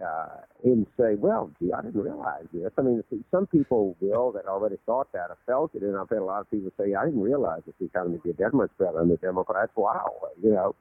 uh, 0.02 0.42
and 0.64 0.88
say, 0.98 1.16
"Well, 1.16 1.52
gee, 1.60 1.72
I 1.74 1.82
didn't 1.82 2.02
realize 2.02 2.46
this." 2.54 2.72
I 2.78 2.82
mean, 2.82 3.04
some 3.32 3.48
people 3.48 3.96
will 4.00 4.32
that 4.32 4.46
already 4.46 4.78
thought 4.86 5.12
that 5.14 5.30
or 5.30 5.38
felt 5.46 5.76
it, 5.76 5.84
and 5.84 5.96
I've 5.98 6.10
had 6.10 6.20
a 6.20 6.24
lot 6.24 6.42
of 6.42 6.52
people 6.52 6.72
say, 6.78 6.94
"I 6.94 7.06
didn't 7.06 7.22
realize 7.22 7.62
that 7.66 7.78
the 7.80 7.86
economy 7.86 8.20
did 8.24 8.38
that 8.38 8.54
much 8.54 8.72
better 8.78 9.00
than 9.00 9.10
the 9.10 9.18
Democrats." 9.18 9.72
Wow, 9.76 10.14
you 10.42 10.52
know. 10.52 10.76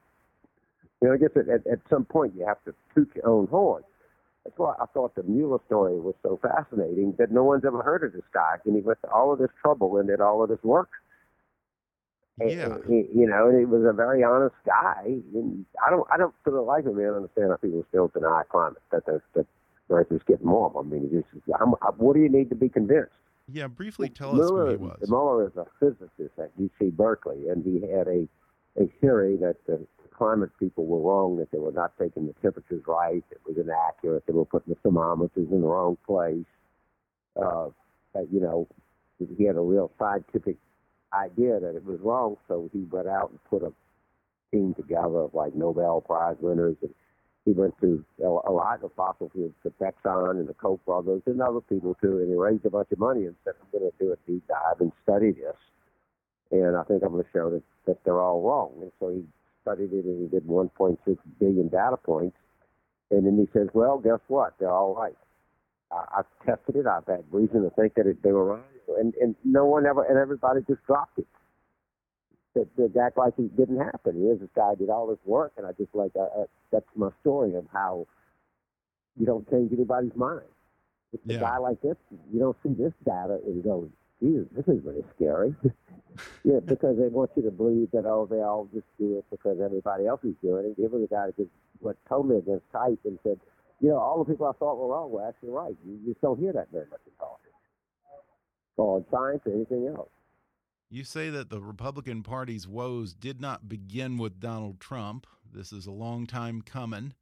You 1.01 1.09
know, 1.09 1.15
I 1.15 1.17
guess 1.17 1.31
at, 1.35 1.49
at, 1.49 1.67
at 1.67 1.81
some 1.91 2.05
point 2.05 2.33
you 2.37 2.47
have 2.47 2.63
to 2.65 2.73
toot 2.95 3.11
your 3.17 3.27
own 3.27 3.49
horn. 3.49 3.83
That's 4.45 4.57
why 4.59 4.75
I 4.81 4.87
thought 4.87 5.15
the 5.15 5.23
Muller 5.25 5.59
story 5.67 5.99
was 6.01 6.15
so 6.23 6.39
fascinating 6.41 7.15
that 7.19 7.31
no 7.31 7.45
one's 7.45 7.65
ever 7.65 7.83
heard 7.83 8.05
of 8.05 8.13
this 8.13 8.23
guy, 8.33 8.57
and 8.65 8.77
he 8.77 8.83
went 8.83 9.01
to 9.03 9.11
all 9.11 9.33
of 9.33 9.39
this 9.39 9.51
trouble 9.61 9.99
and 9.99 10.09
did 10.09 10.21
all 10.21 10.43
of 10.43 10.49
this 10.49 10.63
work. 10.63 10.91
Yeah. 12.41 12.77
and 12.77 13.09
you 13.15 13.27
know, 13.27 13.49
and 13.49 13.59
he 13.59 13.65
was 13.65 13.85
a 13.85 13.93
very 13.93 14.25
honest 14.25 14.55
guy. 14.67 15.03
And 15.35 15.65
I 15.87 15.91
don't, 15.91 16.07
I 16.13 16.17
don't, 16.17 16.35
for 16.43 16.51
the 16.51 16.61
life 16.61 16.87
of 16.87 16.95
me, 16.95 17.05
I 17.05 17.09
don't 17.09 17.17
understand 17.17 17.51
how 17.51 17.57
people 17.57 17.85
still 17.89 18.09
deny 18.09 18.43
climate 18.51 18.83
that 18.91 19.07
the, 19.07 19.21
that 19.35 19.47
Earth 19.91 20.11
is 20.11 20.23
getting 20.27 20.49
warm. 20.49 20.77
I 20.77 20.83
mean, 20.83 21.11
it's 21.13 21.27
just, 21.33 21.45
I'm, 21.61 21.75
I, 21.83 21.91
what 21.97 22.15
do 22.15 22.21
you 22.21 22.31
need 22.31 22.49
to 22.49 22.57
be 22.57 22.69
convinced? 22.69 23.13
Yeah, 23.49 23.67
briefly 23.67 24.09
tell 24.09 24.41
us 24.41 24.49
who 24.49 24.71
he 24.71 24.77
was. 24.77 24.99
Muller 25.09 25.47
is 25.47 25.57
a 25.57 25.67
physicist 25.79 26.39
at 26.39 26.57
UC 26.59 26.93
Berkeley, 26.93 27.49
and 27.49 27.65
he 27.65 27.87
had 27.87 28.09
a 28.09 28.27
a 28.81 28.87
theory 29.01 29.37
that 29.37 29.57
the 29.67 29.87
climate 30.17 30.51
people 30.59 30.87
were 30.87 31.01
wrong, 31.01 31.37
that 31.37 31.51
they 31.51 31.59
were 31.59 31.73
not 31.73 31.93
taking 31.99 32.27
the 32.27 32.35
temperatures 32.41 32.83
right, 32.87 33.25
it 33.31 33.41
was 33.47 33.57
inaccurate, 33.59 34.25
they 34.27 34.33
were 34.33 34.45
putting 34.45 34.73
the 34.73 34.81
thermometers 34.81 35.49
in 35.51 35.61
the 35.61 35.67
wrong 35.67 35.97
place. 36.07 36.45
Uh, 37.37 37.69
that, 38.15 38.29
you 38.31 38.41
know, 38.41 38.69
he 39.19 39.45
had 39.45 39.57
a 39.57 39.61
real 39.61 39.91
scientific 39.99 40.57
idea 41.15 41.61
that 41.61 41.77
it 41.77 41.85
was 41.85 42.01
wrong, 42.03 42.37
so 42.49 42.71
he 42.73 42.81
went 42.91 43.09
out 43.09 43.31
and 43.31 43.45
put 43.51 43.63
a 43.63 43.73
team 44.53 44.75
together 44.75 45.21
of 45.21 45.35
like 45.35 45.55
Nobel 45.55 46.01
Prize 46.03 46.37
winners, 46.41 46.77
and 46.83 46.95
he 47.45 47.53
went 47.53 47.75
to 47.81 48.05
a 48.25 48.53
lot 48.53 48.85
of 48.85 48.93
fossil 48.97 49.31
fuels, 49.31 49.53
the 49.65 49.71
Exxon 49.83 50.33
and 50.33 50.49
the 50.49 50.55
Koch 50.55 50.85
brothers 50.87 51.23
and 51.27 51.41
other 51.43 51.61
people 51.63 51.97
too, 52.03 52.19
and 52.19 52.29
he 52.29 52.35
raised 52.37 52.65
a 52.67 52.71
bunch 52.71 52.89
of 52.93 52.99
money 52.99 53.27
and 53.27 53.37
said, 53.45 53.55
I'm 53.61 53.81
going 53.81 53.91
to 53.91 53.99
do 54.05 54.13
a 54.13 54.17
deep 54.31 54.47
dive 54.49 54.81
and 54.81 54.93
study 55.05 55.33
this. 55.33 55.57
and 56.53 56.77
I 56.77 56.83
think 56.85 57.03
I'm 57.03 57.13
going 57.13 57.25
to 57.25 57.31
show 57.33 57.51
that 57.51 57.63
that 57.87 57.99
they're 58.05 58.21
all 58.21 58.43
wrong. 58.43 58.73
And 58.83 58.93
so 59.01 59.11
he 59.11 59.25
studied 59.63 59.93
it 59.93 60.05
and 60.05 60.23
he 60.23 60.29
did 60.29 60.47
1.6 60.47 60.99
billion 61.41 61.69
data 61.69 61.97
points, 61.97 62.37
and 63.11 63.27
then 63.27 63.39
he 63.39 63.49
says, 63.59 63.69
well, 63.75 63.99
guess 63.99 64.21
what? 64.29 64.55
They're 64.61 64.73
all 64.73 64.95
right. 64.95 65.17
I, 65.93 66.21
I've 66.21 66.47
tested 66.47 66.77
it. 66.77 66.87
I've 66.87 67.07
had 67.07 67.25
reason 67.33 67.63
to 67.65 67.71
think 67.71 67.95
that 67.95 68.07
it, 68.07 68.23
they 68.23 68.33
were 68.33 68.47
wrong, 68.47 68.63
and 68.99 69.15
and 69.15 69.35
no 69.45 69.65
one 69.65 69.87
ever 69.87 70.05
and 70.05 70.19
everybody 70.19 70.61
just 70.67 70.85
dropped 70.87 71.19
it. 71.19 71.27
That, 72.55 72.69
that 72.77 73.01
act 73.01 73.17
like 73.17 73.33
it 73.39 73.57
didn't 73.57 73.79
happen. 73.79 74.21
Here's 74.21 74.41
this 74.41 74.51
guy 74.55 74.75
did 74.75 74.91
all 74.91 75.07
this 75.07 75.19
work, 75.25 75.53
and 75.57 75.67
I 75.67 75.73
just 75.73 75.95
like 75.95 76.13
uh, 76.17 76.43
uh, 76.43 76.45
that's 76.71 76.87
my 76.95 77.09
story 77.23 77.55
of 77.55 77.65
how 77.73 78.07
you 79.19 79.25
don't 79.25 79.49
change 79.51 79.73
anybody's 79.73 80.15
mind. 80.15 80.43
It's 81.13 81.23
a 81.29 81.39
guy 81.39 81.59
like 81.59 81.81
this, 81.83 81.97
you 82.33 82.41
don't 82.41 82.57
see 82.63 82.73
this 82.73 82.93
data 83.05 83.39
and 83.45 83.63
go, 83.63 83.89
"Jesus, 84.21 84.49
this 84.57 84.67
is 84.67 84.83
really 84.85 85.05
scary." 85.15 85.55
yeah, 86.45 86.61
because 86.65 86.97
they 86.99 87.09
want 87.09 87.31
you 87.37 87.43
to 87.43 87.51
believe 87.51 87.91
that 87.93 88.07
oh, 88.07 88.27
they 88.31 88.41
all 88.41 88.69
just 88.73 88.87
do 88.99 89.19
it 89.19 89.25
because 89.31 89.59
everybody 89.63 90.07
else 90.07 90.21
is 90.25 90.35
doing 90.43 90.67
it. 90.67 90.75
Here 90.77 90.89
was 90.89 91.05
a 91.05 91.07
guy 91.13 91.27
that 91.27 91.37
just 91.37 91.51
what 91.81 91.97
told 92.09 92.29
me 92.29 92.37
against 92.37 92.65
type 92.73 92.99
and 93.05 93.19
said, 93.23 93.39
you 93.81 93.89
know, 93.89 93.99
all 93.99 94.25
the 94.25 94.31
people 94.31 94.47
I 94.47 94.53
thought 94.59 94.79
were 94.79 94.89
wrong 94.89 95.11
were 95.11 95.27
actually 95.27 95.51
right. 95.51 95.75
You 95.85 95.99
you 96.05 96.13
just 96.13 96.21
don't 96.23 96.39
hear 96.39 96.53
that 96.53 96.69
very 96.73 96.87
much 96.91 97.01
in 97.05 97.13
politics, 97.19 97.52
or 98.77 99.05
science 99.11 99.43
or 99.47 99.53
anything 99.53 99.89
else. 99.89 100.09
You 100.91 101.05
say 101.05 101.31
that 101.31 101.49
the 101.49 101.61
Republican 101.61 102.23
Party's 102.23 102.69
woes 102.69 103.15
did 103.15 103.41
not 103.41 103.69
begin 103.69 104.19
with 104.19 104.41
Donald 104.41 104.79
Trump. 104.79 105.27
This 105.51 105.73
is 105.73 105.87
a 105.87 105.91
long 105.91 106.27
time 106.27 106.61
coming. 106.61 107.15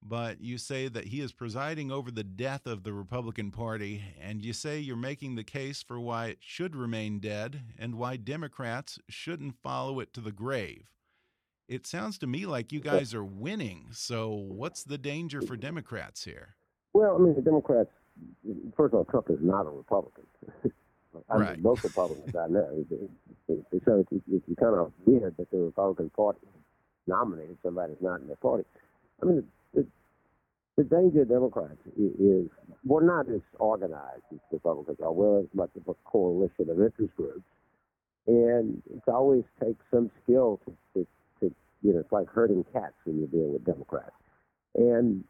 But 0.00 0.40
you 0.40 0.58
say 0.58 0.86
that 0.86 1.08
he 1.08 1.20
is 1.20 1.32
presiding 1.32 1.90
over 1.90 2.12
the 2.12 2.22
death 2.22 2.66
of 2.66 2.84
the 2.84 2.92
Republican 2.92 3.50
Party, 3.50 4.04
and 4.20 4.44
you 4.44 4.52
say 4.52 4.78
you're 4.78 4.96
making 4.96 5.34
the 5.34 5.42
case 5.42 5.82
for 5.82 5.98
why 5.98 6.26
it 6.26 6.38
should 6.40 6.76
remain 6.76 7.18
dead 7.18 7.62
and 7.76 7.96
why 7.96 8.16
Democrats 8.16 9.00
shouldn't 9.08 9.56
follow 9.60 9.98
it 9.98 10.12
to 10.12 10.20
the 10.20 10.30
grave. 10.30 10.88
It 11.66 11.86
sounds 11.86 12.16
to 12.18 12.26
me 12.26 12.46
like 12.46 12.72
you 12.72 12.80
guys 12.80 13.12
are 13.12 13.24
winning. 13.24 13.88
So, 13.90 14.30
what's 14.30 14.84
the 14.84 14.96
danger 14.96 15.42
for 15.42 15.56
Democrats 15.56 16.24
here? 16.24 16.54
Well, 16.94 17.16
I 17.16 17.18
mean, 17.18 17.34
the 17.34 17.42
Democrats. 17.42 17.90
First 18.76 18.94
of 18.94 19.00
all, 19.00 19.04
Trump 19.04 19.28
is 19.28 19.38
not 19.40 19.66
a 19.66 19.70
Republican. 19.70 20.24
I 21.30 21.36
Right. 21.36 21.52
mean, 21.54 21.62
most 21.62 21.84
Republicans 21.84 22.34
I 22.36 22.46
know. 22.48 22.68
It- 22.90 22.92
it- 22.92 23.10
it- 23.72 23.82
So 23.84 24.04
it's, 24.10 24.24
it's 24.30 24.58
kind 24.60 24.74
of 24.76 24.92
weird 25.06 25.36
that 25.36 25.50
the 25.50 25.58
Republican 25.58 26.10
Party 26.10 26.46
nominated 27.06 27.56
somebody 27.62 27.92
that's 27.92 28.02
not 28.02 28.20
in 28.20 28.26
their 28.26 28.36
party. 28.36 28.64
I 29.22 29.26
mean, 29.26 29.48
the, 29.74 29.86
the, 30.76 30.84
danger 30.84 31.22
of 31.22 31.28
Democrats 31.28 31.78
i- 31.86 31.92
is 32.18 32.48
we're 32.84 33.02
not 33.04 33.28
as 33.30 33.40
organized 33.58 34.22
as 34.32 34.38
Republicans 34.52 35.00
are. 35.00 35.12
We're 35.12 35.40
as 35.40 35.54
much 35.54 35.70
of 35.76 35.88
a 35.88 35.94
coalition 36.04 36.68
of 36.70 36.80
interest 36.80 37.16
groups, 37.16 37.42
and 38.26 38.82
it 38.94 39.02
always 39.08 39.44
takes 39.62 39.84
some 39.90 40.10
skill 40.22 40.60
to, 40.66 40.76
to, 40.94 41.06
to 41.40 41.54
you 41.82 41.92
know, 41.94 42.00
it's 42.00 42.12
like 42.12 42.28
herding 42.28 42.64
cats 42.72 42.94
when 43.04 43.18
you're 43.18 43.28
dealing 43.28 43.54
with 43.54 43.64
Democrats. 43.64 44.12
And 44.74 45.24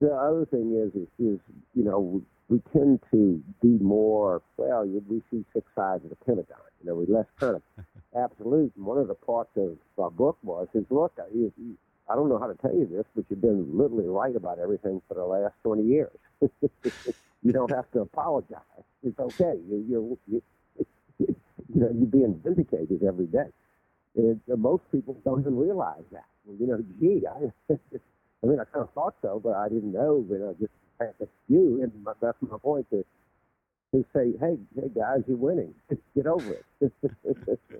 the 0.00 0.14
other 0.14 0.46
thing 0.46 0.72
is, 0.76 0.94
is, 0.94 1.08
is 1.18 1.40
you 1.74 1.82
know, 1.84 2.22
we, 2.48 2.60
tend 2.72 3.00
to 3.10 3.42
be 3.62 3.78
more, 3.82 4.42
well, 4.56 4.84
we 4.84 5.22
see 5.30 5.44
six 5.52 5.66
sides 5.74 6.04
of 6.04 6.10
the 6.10 6.16
Pentagon. 6.16 6.58
You 6.82 6.88
know, 6.88 6.94
we 6.94 7.06
less 7.06 7.26
kind 7.38 7.56
of 7.56 7.62
absolute. 8.16 8.72
And 8.76 8.86
one 8.86 8.98
of 8.98 9.08
the 9.08 9.14
parts 9.14 9.50
of 9.56 9.76
our 9.98 10.10
book 10.10 10.38
was, 10.42 10.68
is 10.74 10.84
look, 10.90 11.12
I, 11.18 11.24
you, 11.34 11.52
you, 11.56 11.76
I 12.10 12.14
don't 12.14 12.28
know 12.28 12.38
how 12.38 12.46
to 12.46 12.54
tell 12.54 12.74
you 12.74 12.86
this, 12.86 13.04
but 13.14 13.24
you've 13.28 13.40
been 13.40 13.76
literally 13.76 14.06
right 14.06 14.34
about 14.34 14.58
everything 14.58 15.02
for 15.08 15.14
the 15.14 15.24
last 15.24 15.54
20 15.62 15.82
years. 15.82 16.16
you 16.40 17.52
don't 17.52 17.70
have 17.70 17.90
to 17.92 18.00
apologize. 18.00 18.62
It's 19.02 19.18
okay. 19.18 19.58
You, 19.68 19.84
you're, 19.88 20.18
you, 20.26 20.42
you 21.18 21.80
know, 21.80 21.90
you're 21.94 22.06
being 22.06 22.40
vindicated 22.42 23.02
every 23.02 23.26
day. 23.26 23.50
And 24.16 24.40
uh, 24.50 24.56
most 24.56 24.82
people 24.90 25.16
don't 25.24 25.40
even 25.40 25.56
realize 25.56 26.04
that. 26.12 26.24
You 26.58 26.66
know, 26.66 26.82
gee, 26.98 27.26
I, 27.26 27.74
I 28.42 28.46
mean, 28.46 28.58
I 28.58 28.64
kind 28.64 28.84
of 28.84 28.92
thought 28.94 29.14
so, 29.20 29.40
but 29.42 29.54
I 29.54 29.68
didn't 29.68 29.92
know. 29.92 30.24
You 30.30 30.38
know, 30.38 30.56
just 30.58 30.72
view, 31.48 31.80
and 31.82 31.92
my, 32.04 32.12
that's 32.20 32.38
my 32.40 32.58
point 32.58 32.88
to 32.90 33.04
to 33.92 34.04
say, 34.14 34.32
hey, 34.38 34.58
hey 34.74 34.90
guys, 34.94 35.22
you're 35.26 35.36
winning. 35.36 35.74
Get 36.14 36.26
over 36.26 36.58
it. 36.80 36.92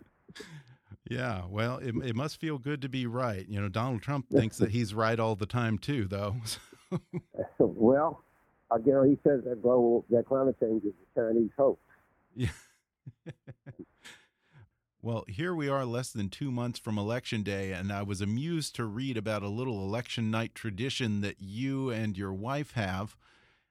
Yeah, 1.11 1.45
well, 1.49 1.79
it, 1.79 1.95
it 2.05 2.15
must 2.15 2.39
feel 2.39 2.59
good 2.59 2.83
to 2.83 2.89
be 2.89 3.07
right. 3.07 3.49
You 3.49 3.61
know, 3.61 3.69
Donald 3.69 4.03
Trump 4.03 4.29
thinks 4.29 4.59
that 4.59 4.71
he's 4.71 4.93
right 4.93 5.19
all 5.19 5.37
the 5.37 5.47
time, 5.47 5.79
too, 5.79 6.07
though. 6.07 6.37
well, 7.59 8.23
again, 8.71 9.09
he 9.09 9.29
says 9.29 9.43
that 9.45 9.63
global 9.63 10.05
that 10.11 10.27
climate 10.27 10.57
change 10.61 10.85
is 10.85 10.93
a 11.17 11.21
Chinese 11.21 11.51
hoax. 11.57 11.81
Yeah. 12.37 12.49
Well, 15.01 15.25
here 15.29 15.55
we 15.55 15.69
are 15.69 15.85
less 15.85 16.11
than 16.11 16.29
two 16.29 16.51
months 16.51 16.79
from 16.79 16.99
Election 16.99 17.43
Day, 17.45 17.71
and 17.71 17.93
I 17.93 18.03
was 18.03 18.21
amused 18.21 18.75
to 18.77 18.85
read 18.85 19.17
about 19.17 19.43
a 19.43 19.49
little 19.49 19.85
election 19.85 20.31
night 20.31 20.55
tradition 20.57 21.21
that 21.21 21.37
you 21.39 21.91
and 21.91 22.19
your 22.19 22.33
wife 22.33 22.73
have. 22.73 23.17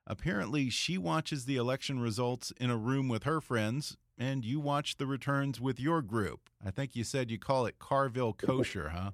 Apparently, 0.05 0.69
she 0.69 0.97
watches 0.97 1.43
the 1.43 1.57
election 1.57 1.99
results 1.99 2.53
in 2.61 2.69
a 2.69 2.77
room 2.77 3.09
with 3.09 3.23
her 3.23 3.41
friends, 3.41 3.97
and 4.17 4.45
you 4.45 4.61
watch 4.61 4.97
the 4.97 5.05
returns 5.05 5.59
with 5.59 5.81
your 5.81 6.01
group. 6.01 6.49
I 6.65 6.71
think 6.71 6.95
you 6.95 7.03
said 7.03 7.29
you 7.29 7.37
call 7.37 7.65
it 7.65 7.77
Carville 7.77 8.33
Kosher, 8.33 8.89
huh? 8.89 9.11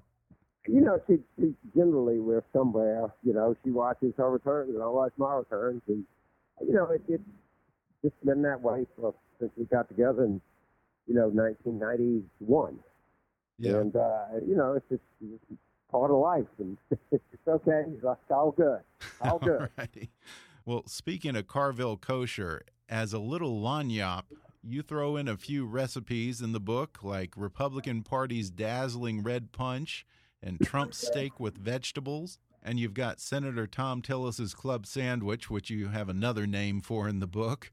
You 0.68 0.82
know, 0.82 1.00
she, 1.08 1.18
she 1.38 1.52
generally 1.76 2.20
we're 2.20 2.44
somewhere. 2.52 3.12
You 3.24 3.34
know, 3.34 3.56
she 3.64 3.70
watches 3.70 4.14
her 4.16 4.30
returns, 4.30 4.72
and 4.72 4.82
I 4.82 4.86
watch 4.86 5.12
my 5.16 5.34
returns, 5.34 5.82
and 5.88 6.04
you 6.64 6.74
know, 6.74 6.86
it, 6.90 7.02
it 7.08 7.20
just 8.02 8.14
been 8.24 8.42
that 8.42 8.62
way 8.62 8.86
for, 8.94 9.14
since 9.40 9.50
we 9.56 9.64
got 9.64 9.88
together 9.88 10.24
in 10.24 10.40
you 11.06 11.14
know 11.14 11.28
1991. 11.28 12.78
Yeah. 13.58 13.70
And 13.72 13.94
uh, 13.94 14.24
you 14.46 14.56
know, 14.56 14.74
it's 14.74 14.88
just, 14.88 15.02
it's 15.20 15.40
just 15.48 15.60
part 15.90 16.10
of 16.10 16.16
life, 16.16 16.46
and 16.58 16.76
it's 17.12 17.22
okay. 17.46 17.84
It's 17.86 18.04
all 18.30 18.52
good, 18.52 18.80
all 19.20 19.38
good. 19.38 19.68
Well, 20.66 20.82
speaking 20.86 21.36
of 21.36 21.46
Carville 21.46 21.96
kosher, 21.96 22.62
as 22.88 23.12
a 23.12 23.18
little 23.18 23.60
lagniappe, 23.60 24.24
you 24.62 24.82
throw 24.82 25.16
in 25.16 25.28
a 25.28 25.36
few 25.36 25.66
recipes 25.66 26.40
in 26.40 26.52
the 26.52 26.60
book, 26.60 27.00
like 27.02 27.34
Republican 27.36 28.02
Party's 28.02 28.50
dazzling 28.50 29.22
red 29.22 29.52
punch 29.52 30.06
and 30.42 30.60
Trump's 30.60 30.98
steak 31.06 31.38
with 31.38 31.58
vegetables. 31.58 32.38
And 32.64 32.80
you've 32.80 32.94
got 32.94 33.20
Senator 33.20 33.66
Thom 33.66 34.00
Tillis's 34.00 34.54
club 34.54 34.86
sandwich, 34.86 35.50
which 35.50 35.68
you 35.68 35.88
have 35.88 36.08
another 36.08 36.46
name 36.46 36.80
for 36.80 37.08
in 37.08 37.20
the 37.20 37.26
book. 37.26 37.70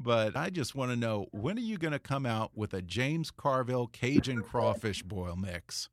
But 0.00 0.36
I 0.36 0.50
just 0.50 0.74
want 0.74 0.90
to 0.90 0.96
know 0.96 1.26
when 1.30 1.56
are 1.56 1.62
you 1.62 1.78
going 1.78 1.92
to 1.92 2.00
come 2.00 2.26
out 2.26 2.50
with 2.56 2.74
a 2.74 2.82
James 2.82 3.30
Carville 3.30 3.86
Cajun 3.86 4.42
crawfish 4.42 5.04
boil 5.04 5.36
mix? 5.36 5.88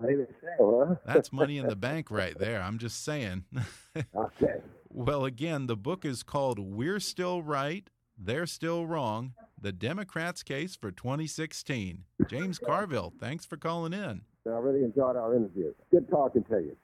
Maybe 0.00 0.24
so, 0.58 0.86
huh? 0.86 0.94
That's 1.06 1.32
money 1.32 1.56
in 1.56 1.66
the 1.66 1.76
bank 1.76 2.10
right 2.10 2.38
there. 2.38 2.60
I'm 2.60 2.78
just 2.78 3.04
saying. 3.04 3.44
okay. 4.14 4.60
Well, 4.90 5.24
again, 5.24 5.66
the 5.66 5.76
book 5.76 6.04
is 6.04 6.22
called 6.22 6.58
We're 6.58 7.00
Still 7.00 7.42
Right, 7.42 7.88
They're 8.18 8.46
Still 8.46 8.86
Wrong 8.86 9.32
The 9.60 9.72
Democrats' 9.72 10.42
Case 10.42 10.76
for 10.76 10.90
2016. 10.90 12.04
James 12.28 12.58
Carville, 12.58 13.12
thanks 13.18 13.46
for 13.46 13.56
calling 13.56 13.92
in. 13.92 14.22
I 14.46 14.50
really 14.50 14.84
enjoyed 14.84 15.16
our 15.16 15.34
interview. 15.34 15.72
Good 15.90 16.08
talking 16.10 16.44
to 16.44 16.60
you. 16.60 16.76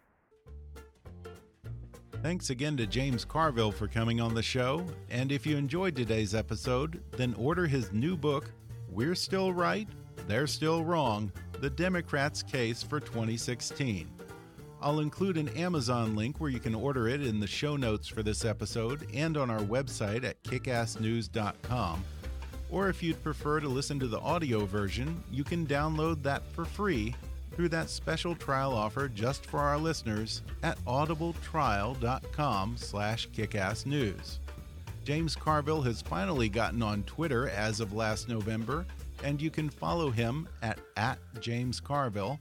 Thanks 2.22 2.50
again 2.50 2.76
to 2.76 2.86
James 2.86 3.24
Carville 3.24 3.72
for 3.72 3.88
coming 3.88 4.20
on 4.20 4.34
the 4.34 4.42
show. 4.42 4.84
And 5.08 5.32
if 5.32 5.46
you 5.46 5.56
enjoyed 5.56 5.96
today's 5.96 6.34
episode, 6.34 7.02
then 7.12 7.32
order 7.38 7.66
his 7.66 7.92
new 7.92 8.14
book, 8.14 8.52
We're 8.90 9.14
Still 9.14 9.54
Right, 9.54 9.88
They're 10.28 10.46
Still 10.46 10.84
Wrong 10.84 11.32
The 11.60 11.70
Democrats' 11.70 12.42
Case 12.42 12.82
for 12.82 13.00
2016. 13.00 14.06
I'll 14.82 15.00
include 15.00 15.38
an 15.38 15.48
Amazon 15.56 16.14
link 16.14 16.40
where 16.40 16.50
you 16.50 16.60
can 16.60 16.74
order 16.74 17.08
it 17.08 17.22
in 17.22 17.40
the 17.40 17.46
show 17.46 17.76
notes 17.76 18.06
for 18.06 18.22
this 18.22 18.44
episode 18.44 19.08
and 19.14 19.38
on 19.38 19.48
our 19.48 19.60
website 19.60 20.22
at 20.22 20.42
kickassnews.com. 20.42 22.04
Or 22.70 22.90
if 22.90 23.02
you'd 23.02 23.22
prefer 23.22 23.60
to 23.60 23.68
listen 23.68 23.98
to 23.98 24.06
the 24.06 24.20
audio 24.20 24.66
version, 24.66 25.24
you 25.32 25.42
can 25.42 25.66
download 25.66 26.22
that 26.24 26.44
for 26.52 26.66
free 26.66 27.14
through 27.52 27.68
that 27.70 27.90
special 27.90 28.34
trial 28.34 28.72
offer 28.72 29.08
just 29.08 29.46
for 29.46 29.60
our 29.60 29.78
listeners 29.78 30.42
at 30.62 30.82
audibletrial.com 30.84 32.76
slash 32.76 33.28
kickassnews. 33.30 34.38
James 35.04 35.34
Carville 35.34 35.82
has 35.82 36.02
finally 36.02 36.48
gotten 36.48 36.82
on 36.82 37.02
Twitter 37.04 37.48
as 37.48 37.80
of 37.80 37.92
last 37.92 38.28
November, 38.28 38.86
and 39.24 39.40
you 39.40 39.50
can 39.50 39.68
follow 39.68 40.10
him 40.10 40.48
at, 40.62 40.78
at 40.96 41.18
James 41.40 41.80
Carville. 41.80 42.38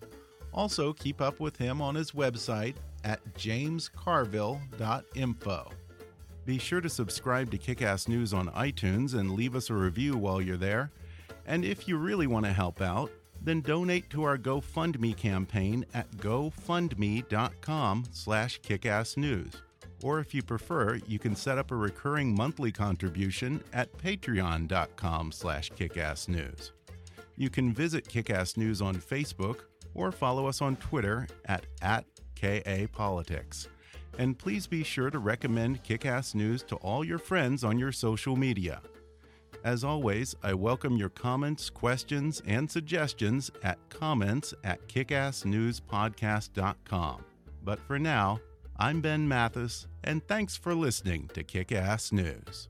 Also, 0.54 0.94
keep 0.94 1.22
up 1.22 1.40
with 1.40 1.58
him 1.58 1.82
on 1.82 1.96
his 1.96 2.12
website 2.12 2.76
at 3.04 3.22
jamescarville.info. 3.36 5.72
Be 6.46 6.58
sure 6.58 6.82
to 6.82 6.90
subscribe 6.90 7.52
to 7.52 7.58
Kickass 7.58 8.08
News 8.08 8.34
on 8.34 8.48
iTunes 8.50 9.14
and 9.14 9.32
leave 9.32 9.56
us 9.56 9.70
a 9.70 9.74
review 9.74 10.18
while 10.18 10.42
you're 10.42 10.58
there. 10.58 10.92
And 11.46 11.64
if 11.64 11.88
you 11.88 11.98
really 11.98 12.28
want 12.28 12.46
to 12.46 12.54
help 12.54 12.82
out, 12.82 13.12
then 13.42 13.62
donate 13.62 14.10
to 14.12 14.24
our 14.24 14.38
GoFundMe 14.38 15.16
campaign 15.16 15.86
at 15.94 16.10
gofundme.com 16.18 18.04
slash 18.12 18.60
kickassnews. 18.62 19.56
Or 20.02 20.20
if 20.20 20.34
you 20.34 20.42
prefer, 20.42 21.00
you 21.08 21.20
can 21.20 21.36
set 21.36 21.58
up 21.58 21.72
a 21.72 21.76
recurring 21.76 22.34
monthly 22.34 22.72
contribution 22.72 23.62
at 23.74 23.92
patreon.com 23.98 25.32
slash 25.32 25.72
kickassnews. 25.72 26.72
You 27.36 27.50
can 27.50 27.74
visit 27.74 28.08
Kickass 28.08 28.58
News 28.58 28.82
on 28.82 28.96
Facebook 28.96 29.62
or 29.94 30.12
follow 30.12 30.46
us 30.46 30.62
on 30.62 30.76
Twitter 30.78 31.28
at, 31.46 31.66
at 31.82 32.06
KAPolitics. 32.36 33.68
And 34.18 34.38
please 34.38 34.68
be 34.68 34.84
sure 34.84 35.10
to 35.10 35.20
recommend 35.20 35.84
Kickass 35.84 36.36
News 36.36 36.64
to 36.64 36.76
all 36.78 37.06
your 37.06 37.18
friends 37.18 37.64
on 37.64 37.80
your 37.80 37.94
social 37.94 38.36
media. 38.36 38.82
As 39.64 39.84
always, 39.84 40.36
I 40.42 40.54
welcome 40.54 40.96
your 40.96 41.10
comments, 41.10 41.70
questions, 41.70 42.42
and 42.46 42.72
suggestions 42.72 43.52
at 43.62 43.78
comments 43.90 44.54
at 44.64 44.88
kickassnewspodcast.com. 44.88 47.26
But 47.64 47.80
for 47.80 48.00
now, 48.00 48.40
I'm 48.78 49.02
Ben 49.02 49.28
Mathis, 49.28 49.88
and 50.06 50.26
thanks 50.28 50.56
for 50.56 50.74
listening 50.74 51.30
to 51.34 51.44
Kickass 51.44 52.14
News. 52.14 52.70